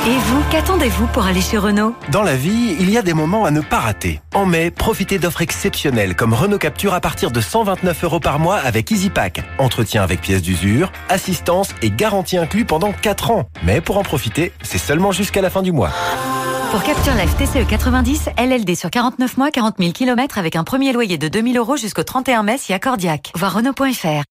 [0.07, 3.45] Et vous, qu'attendez-vous pour aller chez Renault Dans la vie, il y a des moments
[3.45, 4.19] à ne pas rater.
[4.33, 8.57] En mai, profitez d'offres exceptionnelles comme Renault Capture à partir de 129 euros par mois
[8.57, 9.43] avec EasyPack.
[9.59, 13.45] Entretien avec pièces d'usure, assistance et garantie inclus pendant 4 ans.
[13.63, 15.91] Mais pour en profiter, c'est seulement jusqu'à la fin du mois.
[16.71, 20.93] Pour Capture Life TCE 90, LLD sur 49 mois, 40 000 km avec un premier
[20.93, 23.31] loyer de 2000 euros jusqu'au 31 mai si accordiaque.
[23.35, 24.30] Voir Renault.fr.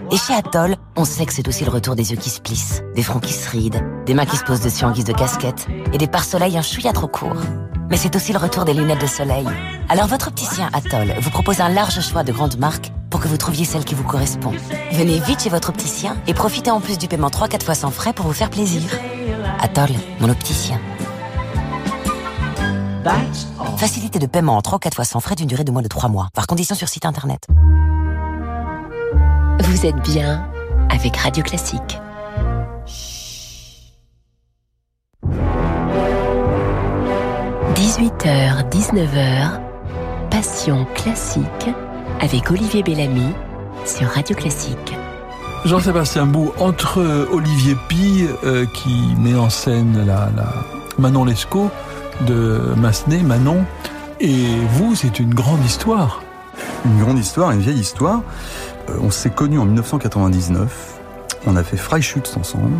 [0.13, 2.83] Et chez Atoll, on sait que c'est aussi le retour des yeux qui se plissent,
[2.95, 5.67] des fronts qui se rident, des mains qui se posent dessus en guise de casquette,
[5.93, 7.37] et des pare-soleil un chouïa trop court.
[7.89, 9.47] Mais c'est aussi le retour des lunettes de soleil.
[9.87, 13.37] Alors votre opticien Atoll vous propose un large choix de grandes marques pour que vous
[13.37, 14.51] trouviez celle qui vous correspond.
[14.91, 18.11] Venez vite chez votre opticien et profitez en plus du paiement 3-4 fois sans frais
[18.11, 18.83] pour vous faire plaisir.
[19.61, 20.77] Atoll, mon opticien.
[23.77, 26.09] Facilité de paiement en 3 4 fois sans frais d'une durée de moins de 3
[26.09, 26.27] mois.
[26.33, 27.47] Par condition sur site internet.
[29.63, 30.43] Vous êtes bien
[30.89, 31.99] avec Radio Classique.
[37.75, 39.59] «18h, 19h,
[40.31, 41.45] Passion classique
[42.21, 43.33] avec Olivier Bellamy
[43.85, 44.95] sur Radio Classique.
[45.65, 50.53] Jean-Sébastien Bou, entre Olivier Pi, euh, qui met en scène la, la
[50.97, 51.69] Manon Lescaut
[52.25, 53.63] de Massenet, Manon,
[54.19, 56.23] et vous, c'est une grande histoire.
[56.85, 58.23] Une grande histoire, une vieille histoire.
[58.91, 60.99] Euh, on s'est connus en 1999.
[61.45, 62.77] On a fait Freischütz ensemble.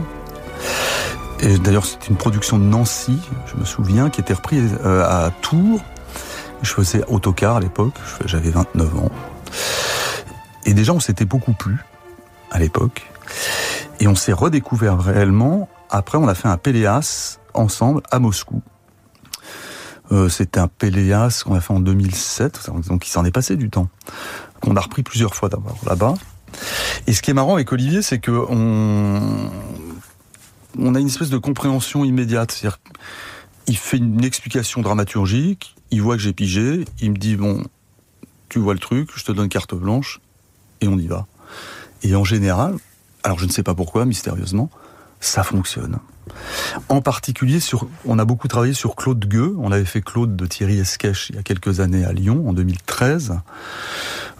[1.39, 5.31] Et d'ailleurs, c'était une production de Nancy, je me souviens, qui était reprise euh, à
[5.41, 5.81] Tours.
[6.61, 7.95] Je faisais autocar à l'époque,
[8.25, 9.09] j'avais 29 ans.
[10.65, 11.83] Et déjà, on s'était beaucoup plu
[12.51, 13.09] à l'époque.
[13.99, 15.67] Et on s'est redécouvert réellement.
[15.89, 18.61] Après, on a fait un Péléas ensemble à Moscou.
[20.11, 23.69] Euh, C'était un Péléas qu'on a fait en 2007, donc il s'en est passé du
[23.69, 23.89] temps.
[24.61, 26.15] Qu'on a repris plusieurs fois d'abord là-bas.
[27.07, 29.49] Et ce qui est marrant avec Olivier, c'est que on,
[30.77, 32.51] on a une espèce de compréhension immédiate.
[32.51, 32.79] C'est-à-dire
[33.67, 37.63] il fait une explication dramaturgique, il voit que j'ai pigé, il me dit bon,
[38.49, 40.19] tu vois le truc, je te donne carte blanche,
[40.81, 41.25] et on y va.
[42.03, 42.75] Et en général,
[43.23, 44.69] alors je ne sais pas pourquoi, mystérieusement,
[45.21, 45.99] ça fonctionne.
[46.89, 49.55] En particulier, sur, on a beaucoup travaillé sur Claude Gueux.
[49.59, 52.53] On avait fait Claude de Thierry Esquèche il y a quelques années à Lyon, en
[52.53, 53.39] 2013,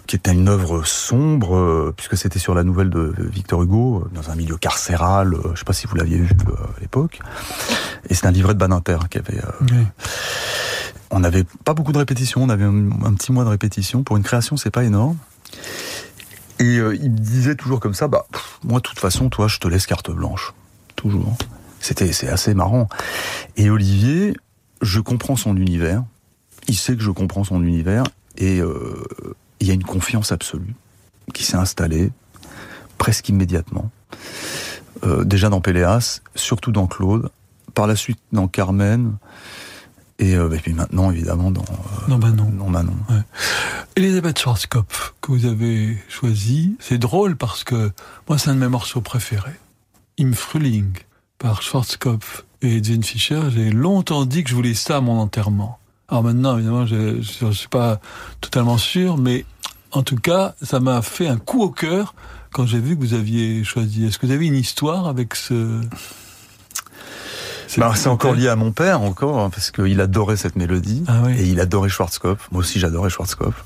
[0.06, 4.10] qui était une œuvre sombre, euh, puisque c'était sur la nouvelle de Victor Hugo, euh,
[4.14, 5.34] dans un milieu carcéral.
[5.34, 6.30] euh, Je ne sais pas si vous l'aviez vu
[6.76, 7.20] à l'époque.
[8.08, 9.40] Et c'est un livret de Badinter qui avait.
[11.10, 12.42] On n'avait pas beaucoup de répétitions.
[12.42, 15.16] On avait un, un petit mois de répétition pour une création, c'est pas énorme.
[16.58, 19.46] Et euh, il me disait toujours comme ça, bah pff, moi de toute façon, toi,
[19.48, 20.52] je te laisse carte blanche,
[20.96, 21.36] toujours.
[21.80, 22.88] C'était c'est assez marrant.
[23.56, 24.36] Et Olivier,
[24.82, 26.04] je comprends son univers.
[26.68, 28.04] Il sait que je comprends son univers
[28.38, 29.02] et euh,
[29.60, 30.74] il y a une confiance absolue
[31.34, 32.10] qui s'est installée
[32.98, 33.90] presque immédiatement.
[35.04, 37.30] Euh, déjà dans Péléas, surtout dans Claude,
[37.74, 39.16] par la suite dans Carmen,
[40.18, 41.64] et, euh, et puis maintenant évidemment dans,
[42.06, 42.50] Non, Manon.
[42.56, 42.94] dans Manon.
[43.96, 47.90] Elisabeth Schwarzkopf, que vous avez choisi, c'est drôle parce que
[48.28, 49.58] moi, c'est un de mes morceaux préférés.
[50.18, 50.92] Im Frühling,
[51.38, 53.42] par Schwarzkopf et Jane Fischer.
[53.50, 55.78] J'ai longtemps dit que je voulais ça à mon enterrement.
[56.08, 58.00] Alors maintenant, évidemment, je ne suis pas
[58.40, 59.44] totalement sûr, mais
[59.90, 62.14] en tout cas, ça m'a fait un coup au cœur
[62.52, 64.04] quand j'ai vu que vous aviez choisi.
[64.04, 65.80] Est-ce que vous avez une histoire avec ce...
[67.78, 71.04] Bah, c'est encore lié à mon père, encore, hein, parce qu'il adorait cette mélodie.
[71.08, 72.48] Ah Et il adorait Schwarzkopf.
[72.52, 73.64] Moi aussi, j'adorais Schwarzkopf.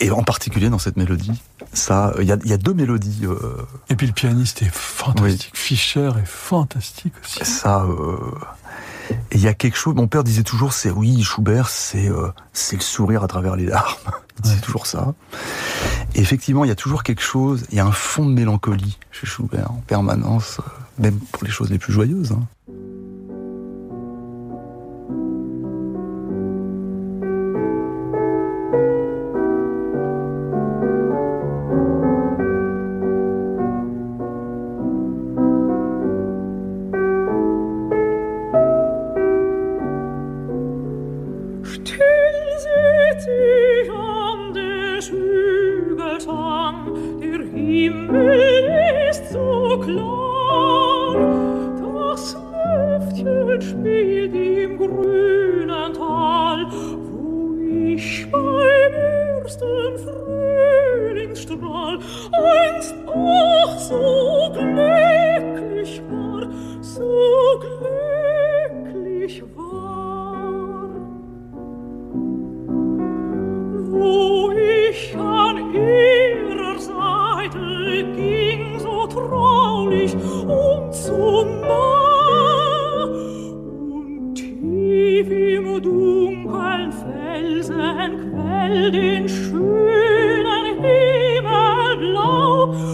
[0.00, 1.32] Et en particulier dans cette mélodie,
[1.72, 3.20] ça, il y a, il y a deux mélodies.
[3.24, 3.38] euh,
[3.88, 5.50] Et puis le pianiste est fantastique.
[5.54, 7.44] Fischer est fantastique aussi.
[7.44, 8.16] ça, euh,
[9.30, 9.94] et il y a quelque chose.
[9.94, 13.66] Mon père disait toujours, c'est oui, Schubert, c'est euh, c'est le sourire à travers les
[13.66, 13.96] larmes.
[14.38, 15.14] Il disait toujours ça.
[16.14, 17.64] Et effectivement, il y a toujours quelque chose.
[17.70, 20.62] Il y a un fond de mélancolie chez Schubert en permanence, euh,
[20.98, 22.32] même pour les choses les plus joyeuses.
[22.32, 22.46] hein.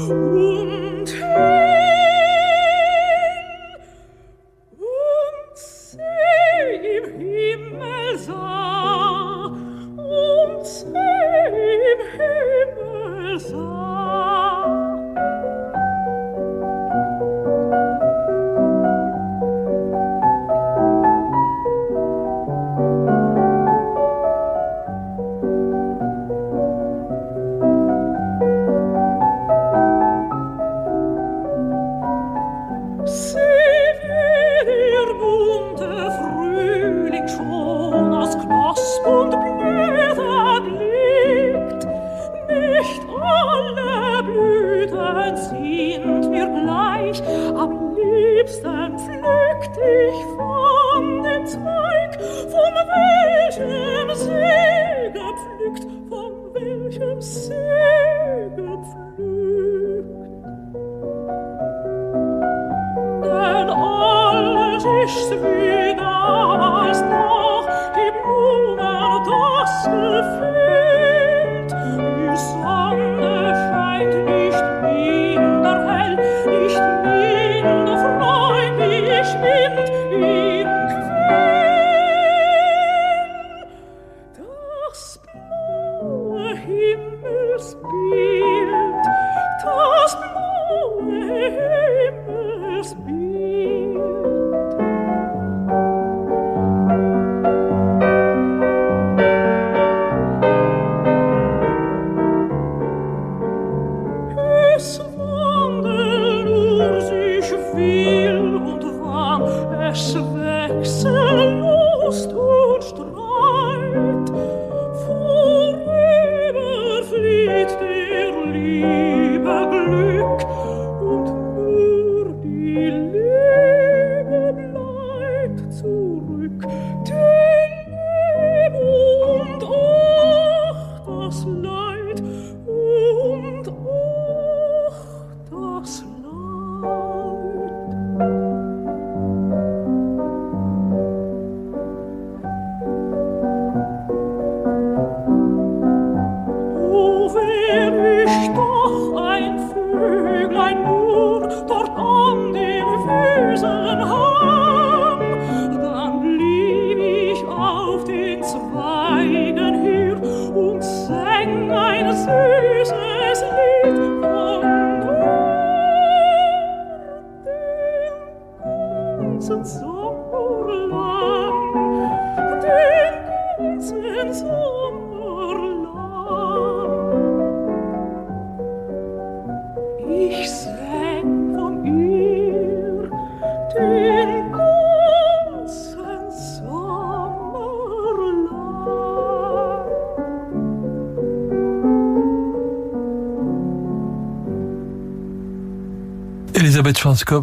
[0.08, 0.87] whom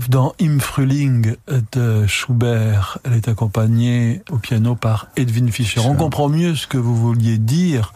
[0.10, 1.36] Dans Im Frühling
[1.74, 2.98] de Schubert.
[3.04, 5.82] Elle est accompagnée au piano par Edwin Fischer.
[5.82, 7.94] On comprend mieux ce que vous vouliez dire,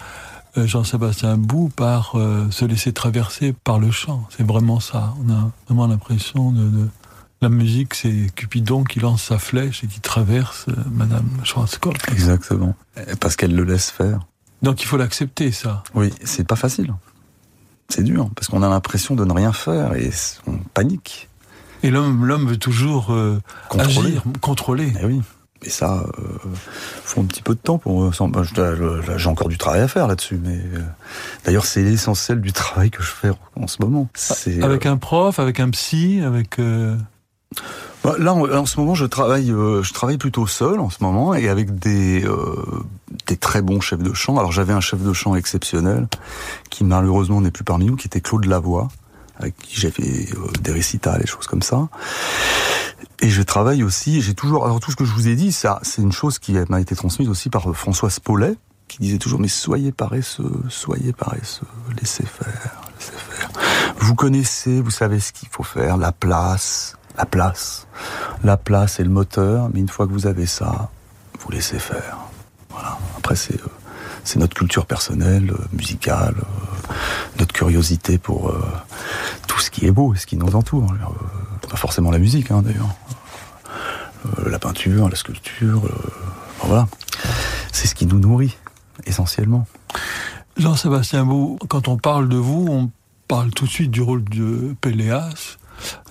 [0.57, 4.27] euh, Jean-Sébastien Bou, par euh, se laisser traverser par le chant.
[4.35, 5.13] C'est vraiment ça.
[5.25, 6.89] On a vraiment l'impression de, de-
[7.41, 12.09] La musique, c'est Cupidon qui lance sa flèche et qui traverse euh, Madame Schwarzkopf.
[12.11, 12.75] Exactement.
[13.21, 14.19] Parce qu'elle le laisse faire.
[14.61, 15.83] Donc il faut l'accepter, ça.
[15.95, 16.93] Oui, c'est pas facile.
[17.87, 20.11] C'est dur, parce qu'on a l'impression de ne rien faire et
[20.45, 21.28] on panique.
[21.83, 24.09] Et l'homme, l'homme veut toujours euh, Contrôler.
[24.09, 24.93] agir, contrôler.
[25.01, 25.21] Eh oui.
[25.65, 26.21] Et ça, euh,
[27.03, 28.03] faut un petit peu de temps pour.
[28.05, 28.43] euh, bah,
[29.17, 30.79] J'ai encore du travail à faire là-dessus, mais euh,
[31.43, 34.07] d'ailleurs c'est l'essentiel du travail que je fais en ce moment.
[34.13, 36.59] C'est Avec un prof, avec un psy, avec...
[38.03, 41.33] Bah, là, en, en ce moment, je travaille, je travaille plutôt seul en ce moment
[41.33, 42.23] et avec des
[43.27, 44.37] des très bons chefs de chant.
[44.37, 46.07] Alors, j'avais un chef de chant exceptionnel
[46.69, 48.87] qui malheureusement n'est plus parmi nous, qui était Claude Lavoie,
[49.39, 51.87] avec qui j'ai fait euh, des récitals et choses comme ça.
[53.21, 54.21] Et je travaille aussi.
[54.21, 54.65] J'ai toujours.
[54.65, 56.95] Alors, tout ce que je vous ai dit, ça, c'est une chose qui m'a été
[56.95, 58.55] transmise aussi par euh, François Spollet,
[58.87, 61.67] qui disait toujours mais soyez paresseux, soyez paresseux,
[61.99, 63.49] laissez faire, laissez faire.
[63.99, 67.87] Vous connaissez, vous savez ce qu'il faut faire, la place, la place.
[68.43, 70.89] La place est le moteur, mais une fois que vous avez ça,
[71.39, 72.17] vous laissez faire.
[72.69, 72.97] Voilà.
[73.17, 73.67] Après, c'est euh,
[74.29, 76.93] c'est notre culture personnelle, euh, musicale, euh,
[77.39, 78.61] notre curiosité pour euh,
[79.47, 80.93] tout ce qui est beau et ce qui nous entoure.
[81.67, 82.89] Pas forcément la musique, hein, d'ailleurs.
[84.45, 85.81] La peinture, la sculpture,
[86.63, 86.87] voilà.
[87.71, 88.57] C'est ce qui nous nourrit,
[89.05, 89.65] essentiellement.
[90.57, 92.91] Jean-Sébastien Bou, quand on parle de vous, on
[93.27, 95.57] parle tout de suite du rôle de Péléas,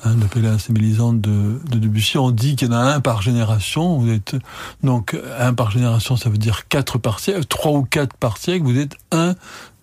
[0.04, 2.18] hein, de Péléas et de, de Debussy.
[2.18, 3.98] On dit qu'il y en a un par génération.
[3.98, 4.36] Vous êtes
[4.82, 8.64] donc un par génération, ça veut dire quatre par siècle, trois ou quatre par siècle.
[8.64, 9.34] Vous êtes un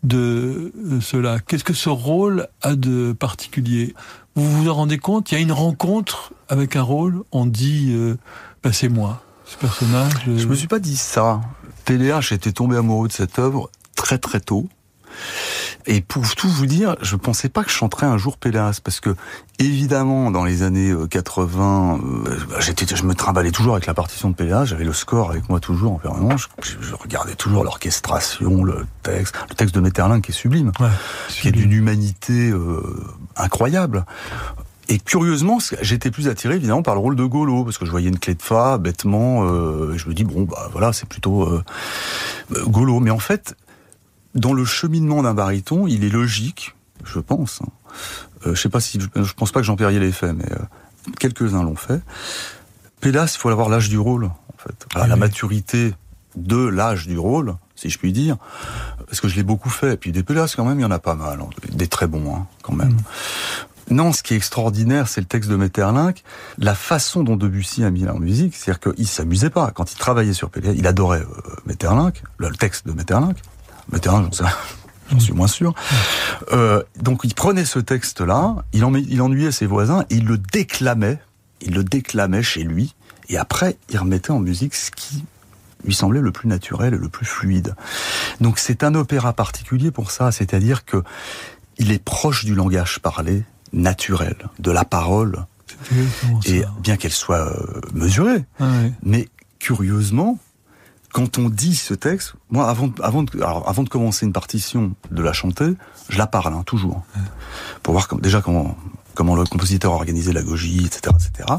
[0.03, 1.39] de euh, cela.
[1.39, 3.95] Qu'est-ce que ce rôle a de particulier?
[4.35, 5.31] Vous vous en rendez compte?
[5.31, 7.23] Il y a une rencontre avec un rôle?
[7.31, 8.17] On dit, euh,
[8.63, 10.13] bah, c'est moi, ce personnage.
[10.27, 11.41] euh, Je me suis pas dit ça.
[11.85, 14.67] Péléas, j'étais tombé amoureux de cette œuvre très très tôt.
[15.87, 18.99] Et pour tout vous dire, je pensais pas que je chanterais un jour Péléas, parce
[18.99, 19.15] que
[19.59, 23.93] évidemment dans les années euh, 80, euh, bah, j'étais, je me trimballais toujours avec la
[23.93, 27.63] partition de Péléas, j'avais le score avec moi toujours en permanence, je, je regardais toujours
[27.63, 30.71] l'orchestration, le texte, le texte de Metterlin qui est sublime,
[31.29, 32.81] qui est d'une humanité euh,
[33.35, 34.05] incroyable.
[34.87, 38.09] Et curieusement, j'étais plus attiré évidemment par le rôle de Golo, parce que je voyais
[38.09, 41.43] une clé de fa, bêtement, euh, et je me dis, bon, bah voilà, c'est plutôt
[41.43, 41.63] euh,
[42.55, 42.99] euh, Golo.
[42.99, 43.55] Mais en fait,
[44.35, 47.61] dans le cheminement d'un baryton, il est logique, je pense.
[47.61, 47.69] Hein.
[48.45, 50.57] Euh, je sais pas si, je, je pense pas que Jean-Pierre l'ait fait, mais euh,
[51.19, 52.01] quelques-uns l'ont fait.
[52.99, 54.85] Pélas, il faut avoir l'âge du rôle, en fait.
[54.93, 55.93] Voilà, la maturité
[56.35, 58.37] de l'âge du rôle, si je puis dire,
[59.05, 59.93] parce que je l'ai beaucoup fait.
[59.93, 61.49] Et puis des Pélas, quand même, il y en a pas mal, hein.
[61.71, 62.97] des très bons, hein, quand même.
[63.91, 66.23] Non, ce qui est extraordinaire, c'est le texte de Metterlinck,
[66.57, 69.71] la façon dont Debussy a mis la musique, c'est-à-dire qu'il s'amusait pas.
[69.71, 73.37] Quand il travaillait sur Péléas, il adorait euh, Metterlinck, le, le texte de Metterlinck.
[73.91, 74.53] Metterlinck, j'en sais
[75.11, 75.73] J'en suis moins sûr.
[76.51, 80.37] Euh, donc il prenait ce texte-là, il, en, il ennuyait ses voisins, et il le
[80.37, 81.19] déclamait,
[81.61, 82.95] il le déclamait chez lui,
[83.29, 85.23] et après il remettait en musique ce qui
[85.83, 87.75] lui semblait le plus naturel et le plus fluide.
[88.41, 91.03] Donc c'est un opéra particulier pour ça, c'est-à-dire que
[91.77, 95.45] il est proche du langage parlé, naturel, de la parole.
[96.45, 98.71] Et bien qu'elle soit euh, mesurée, Ah
[99.03, 99.27] mais
[99.59, 100.39] curieusement,
[101.15, 105.71] quand on dit ce texte, moi, avant, avant, de, commencer une partition, de la chanter,
[106.09, 107.05] je la parle, hein, toujours.
[107.83, 108.75] Pour voir déjà comment,
[109.13, 111.53] comment le compositeur a organisé la gogie, etc., etc.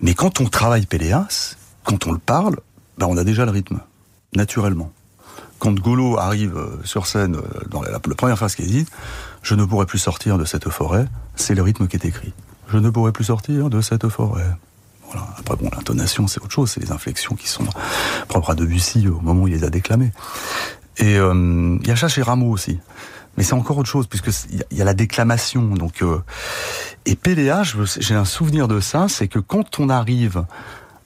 [0.00, 1.54] Mais quand on travaille Péléas,
[1.84, 2.56] quand on le parle,
[2.98, 3.78] ben, on a déjà le rythme,
[4.34, 4.90] naturellement.
[5.60, 8.86] Quand Golo arrive euh, sur scène, euh, dans la, la première phrase qu'il dit,
[9.44, 11.06] je ne pourrai plus sortir de cette forêt,
[11.36, 12.32] c'est le rythme qui est écrit.
[12.66, 14.50] Je ne pourrai plus sortir de cette forêt.
[15.38, 17.64] Après, bon, l'intonation, c'est autre chose, c'est les inflexions qui sont
[18.28, 20.12] propres à Debussy au moment où il les a déclamées.
[20.98, 22.78] Et euh, il y a ça chez Rameau aussi.
[23.36, 25.62] Mais c'est encore autre chose, puisque il y a- la déclamation.
[25.62, 26.18] Donc, euh,
[27.06, 30.44] et Péléa, j'ai un souvenir de ça, c'est que quand on arrive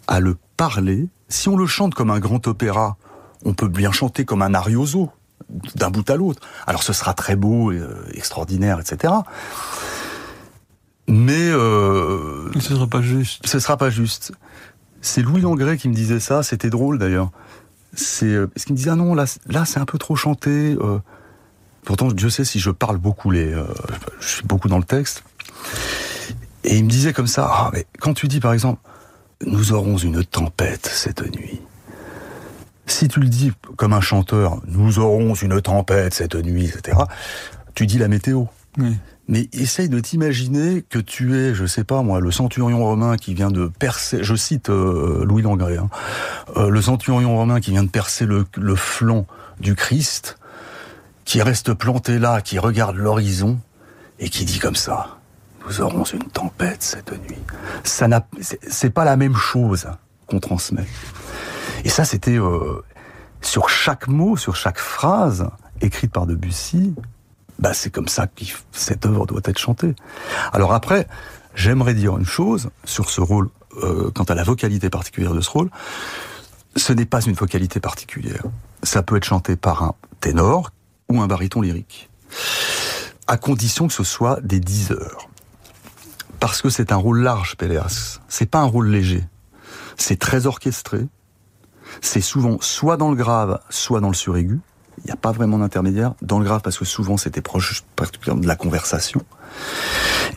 [0.09, 2.97] à le parler, si on le chante comme un grand opéra,
[3.45, 5.11] on peut bien chanter comme un arioso,
[5.75, 6.41] d'un bout à l'autre.
[6.67, 9.13] Alors ce sera très beau, euh, extraordinaire, etc.
[11.09, 13.47] Mais euh, ce sera pas juste.
[13.47, 14.33] Ce sera pas juste.
[15.01, 16.43] C'est Louis Langrée qui me disait ça.
[16.43, 17.31] C'était drôle d'ailleurs.
[17.95, 20.77] C'est euh, parce qu'il me disait ah non là là c'est un peu trop chanté.
[20.81, 20.99] euh.
[21.85, 23.65] Pourtant Dieu sait si je parle beaucoup les, euh,
[24.21, 25.25] je suis beaucoup dans le texte.
[26.65, 28.81] Et il me disait comme ça ah mais quand tu dis par exemple
[29.45, 31.61] nous aurons une tempête cette nuit.
[32.87, 36.99] Si tu le dis comme un chanteur, nous aurons une tempête cette nuit, etc.
[37.75, 38.45] Tu dis la météo.
[38.79, 38.97] Oui.
[39.33, 43.33] Mais essaye de t'imaginer que tu es, je sais pas moi, le centurion romain qui
[43.33, 45.89] vient de percer, je cite euh, Louis Langrée, hein,
[46.59, 48.45] euh, le centurion romain qui vient de percer le,
[48.77, 49.27] flanc
[49.59, 50.37] du Christ,
[51.25, 53.59] qui reste planté là, qui regarde l'horizon
[54.19, 55.17] et qui dit comme ça
[55.67, 57.39] nous aurons une tempête cette nuit.
[57.85, 59.87] Ça n'a, c'est- c'est pas la même chose
[60.27, 60.85] qu'on transmet.
[61.85, 62.83] Et ça, c'était euh,
[63.41, 65.49] sur chaque mot, sur chaque phrase
[65.81, 66.95] écrite par Debussy.
[67.59, 69.95] Bah, c'est comme ça que cette œuvre doit être chantée.
[70.53, 71.07] Alors après,
[71.55, 73.49] j'aimerais dire une chose sur ce rôle,
[73.83, 75.71] euh, quant à la vocalité particulière de ce rôle.
[76.77, 78.43] Ce n'est pas une vocalité particulière.
[78.83, 80.71] Ça peut être chanté par un ténor
[81.09, 82.09] ou un baryton lyrique,
[83.27, 85.29] à condition que ce soit des 10 heures.
[86.41, 88.19] Parce que c'est un rôle large, Péléas.
[88.29, 89.25] C'est pas un rôle léger.
[89.97, 91.07] C'est très orchestré.
[92.01, 94.61] C'est souvent soit dans le grave, soit dans le suraigu.
[94.99, 96.15] Il n'y a pas vraiment d'intermédiaire.
[96.23, 97.85] Dans le grave, parce que souvent c'était proche
[98.27, 99.23] de la conversation.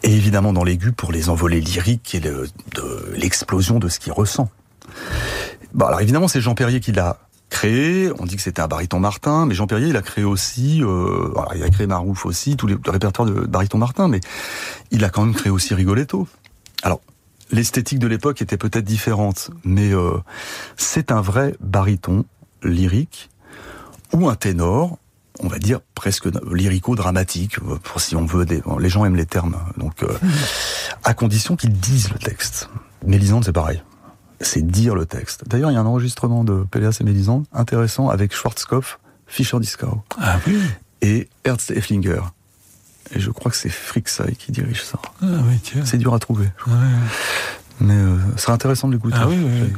[0.03, 2.47] Et évidemment dans l'aigu pour les envolées lyriques et de
[3.15, 4.49] l'explosion de ce qu'il ressent.
[5.73, 8.09] Bon, alors évidemment, c'est Jean Perrier qui l'a créé.
[8.19, 11.31] On dit que c'était un baryton Martin, mais Jean Perrier, il a créé aussi, euh,
[11.35, 14.19] alors, il a créé Marouf aussi, tout le répertoire de baryton Martin, mais
[14.91, 16.27] il a quand même créé aussi Rigoletto.
[16.81, 17.01] Alors,
[17.51, 20.17] l'esthétique de l'époque était peut-être différente, mais euh,
[20.77, 22.25] c'est un vrai baryton
[22.63, 23.29] lyrique
[24.13, 24.97] ou un ténor,
[25.39, 28.45] on va dire presque lyrico-dramatique, euh, pour si on veut.
[28.45, 30.07] Des, les gens aiment les termes, donc euh,
[31.03, 32.69] à condition qu'ils disent le texte.
[33.05, 33.81] Mélisande, c'est pareil.
[34.41, 35.47] C'est dire le texte.
[35.47, 40.01] D'ailleurs, il y a un enregistrement de Péléas et Mélisande intéressant avec Schwarzkopf, Fischer Dieskau
[40.19, 40.59] Ah oui.
[41.01, 42.21] et Ernst Efflinger.
[43.13, 44.99] Et je crois que c'est Frixay qui dirige ça.
[45.21, 45.85] Ah oui, tiens.
[45.85, 46.47] C'est dur à trouver.
[46.67, 46.73] Ouais.
[47.79, 49.17] Mais euh, ce serait intéressant de l'écouter.
[49.19, 49.71] Ah oui, oui,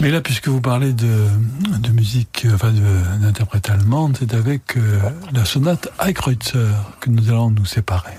[0.00, 1.28] Mais là, puisque vous parlez de,
[1.78, 2.72] de musique, euh, enfin
[3.20, 4.98] d'interprète allemande, c'est avec euh,
[5.32, 8.18] la sonate Eichreutzer que nous allons nous séparer.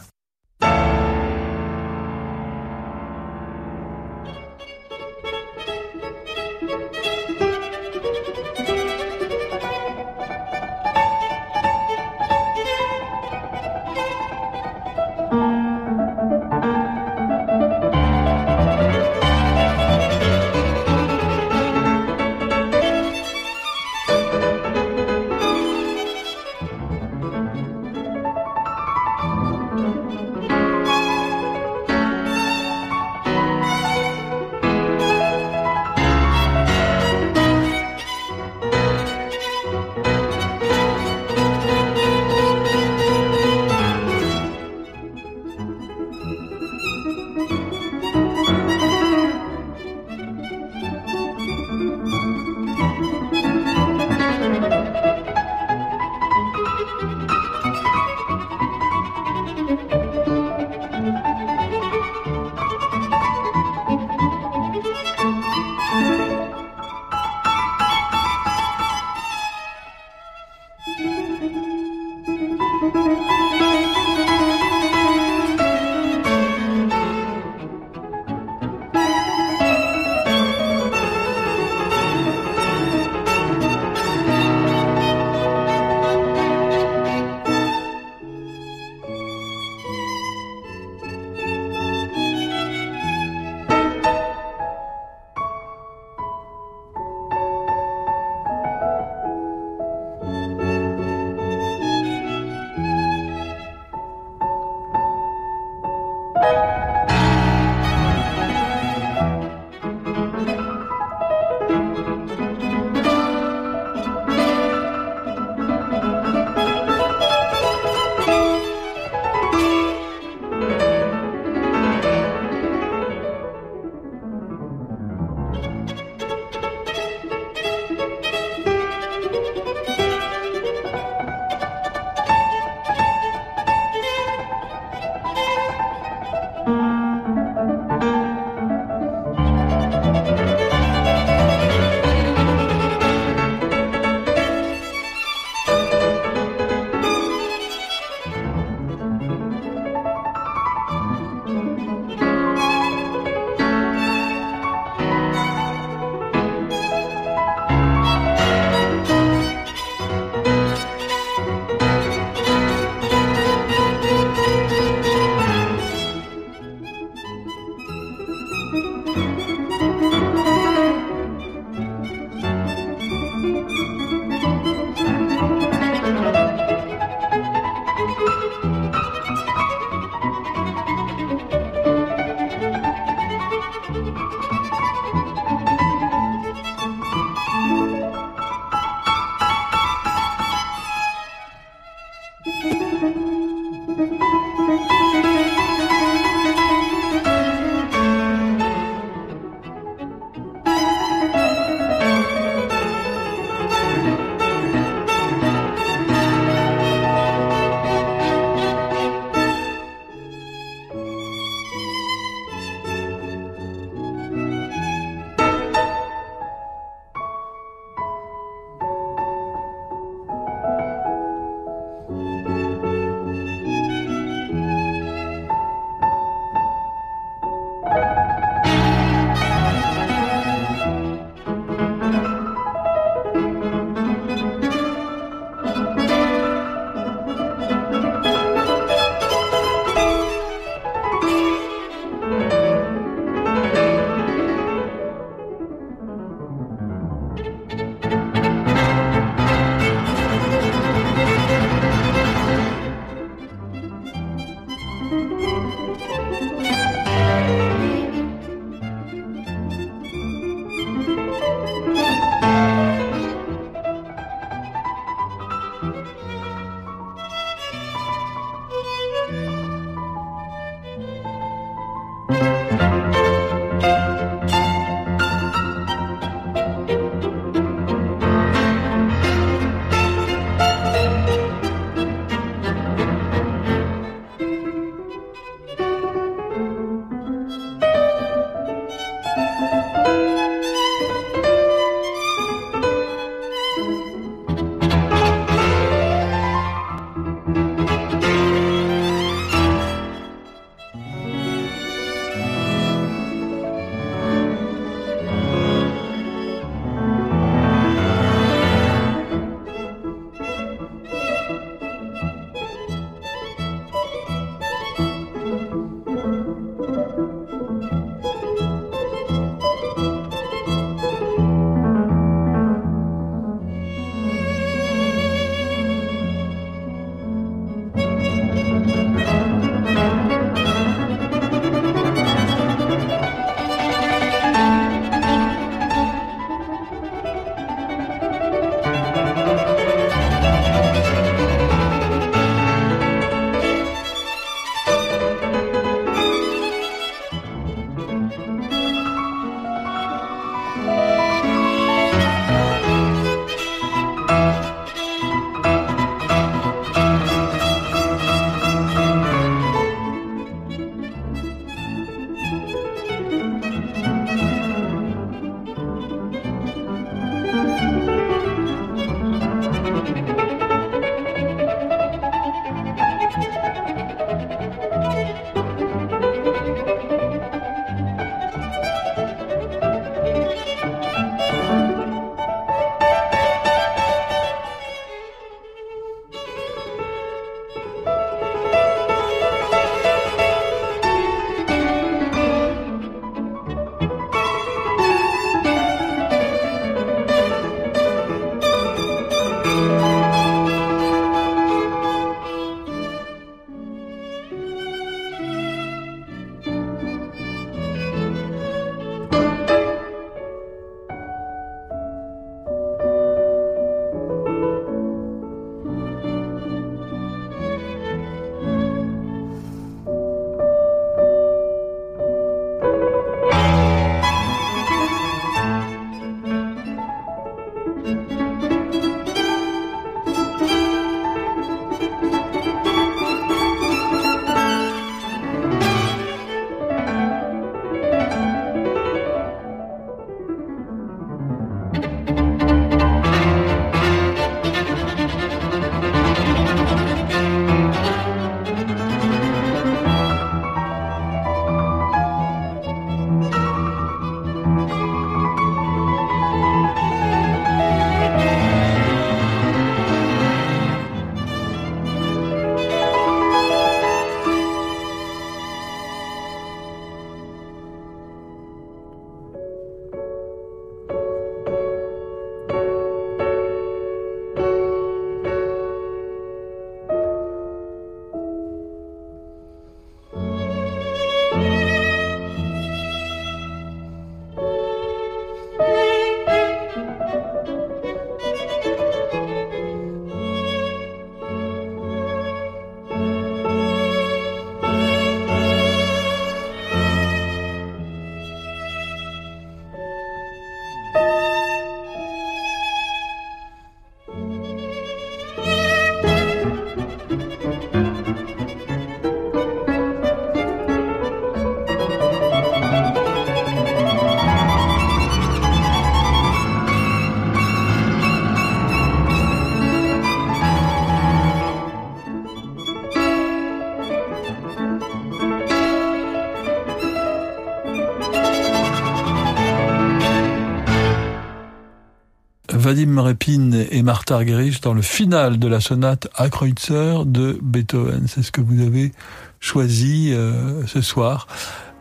[532.85, 538.27] Vadim Repin et Martha Argerich dans le final de la sonate à Kreutzer de Beethoven.
[538.27, 539.11] C'est ce que vous avez
[539.59, 541.47] choisi euh, ce soir.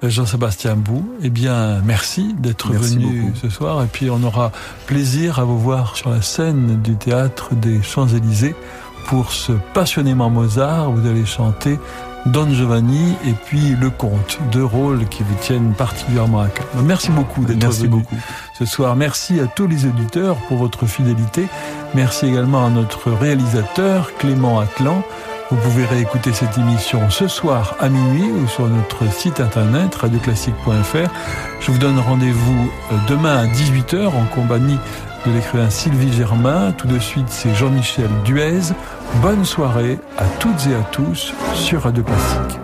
[0.02, 3.82] Jean-Sébastien Bou, eh bien, merci d'être venu ce soir.
[3.82, 4.52] Et puis, on aura
[4.84, 8.54] plaisir à vous voir sur la scène du théâtre des Champs-Élysées
[9.06, 10.90] pour ce passionnément Mozart.
[10.90, 11.78] Vous allez chanter
[12.26, 16.66] Don Giovanni et puis Le Comte, deux rôles qui vous tiennent particulièrement à cœur.
[16.82, 18.16] Merci beaucoup d'être venu beaucoup.
[18.58, 18.96] ce soir.
[18.96, 21.46] Merci à tous les auditeurs pour votre fidélité.
[21.94, 25.02] Merci également à notre réalisateur Clément Atlan.
[25.50, 31.10] Vous pouvez réécouter cette émission ce soir à minuit ou sur notre site internet radioclassique.fr.
[31.60, 34.78] Je vous donne rendez-vous euh, demain à 18h en compagnie
[35.26, 36.72] de l'écrivain Sylvie Germain.
[36.72, 38.72] Tout de suite, c'est Jean-Michel Duez.
[39.22, 42.60] Bonne soirée à toutes et à tous sur Radio Classique.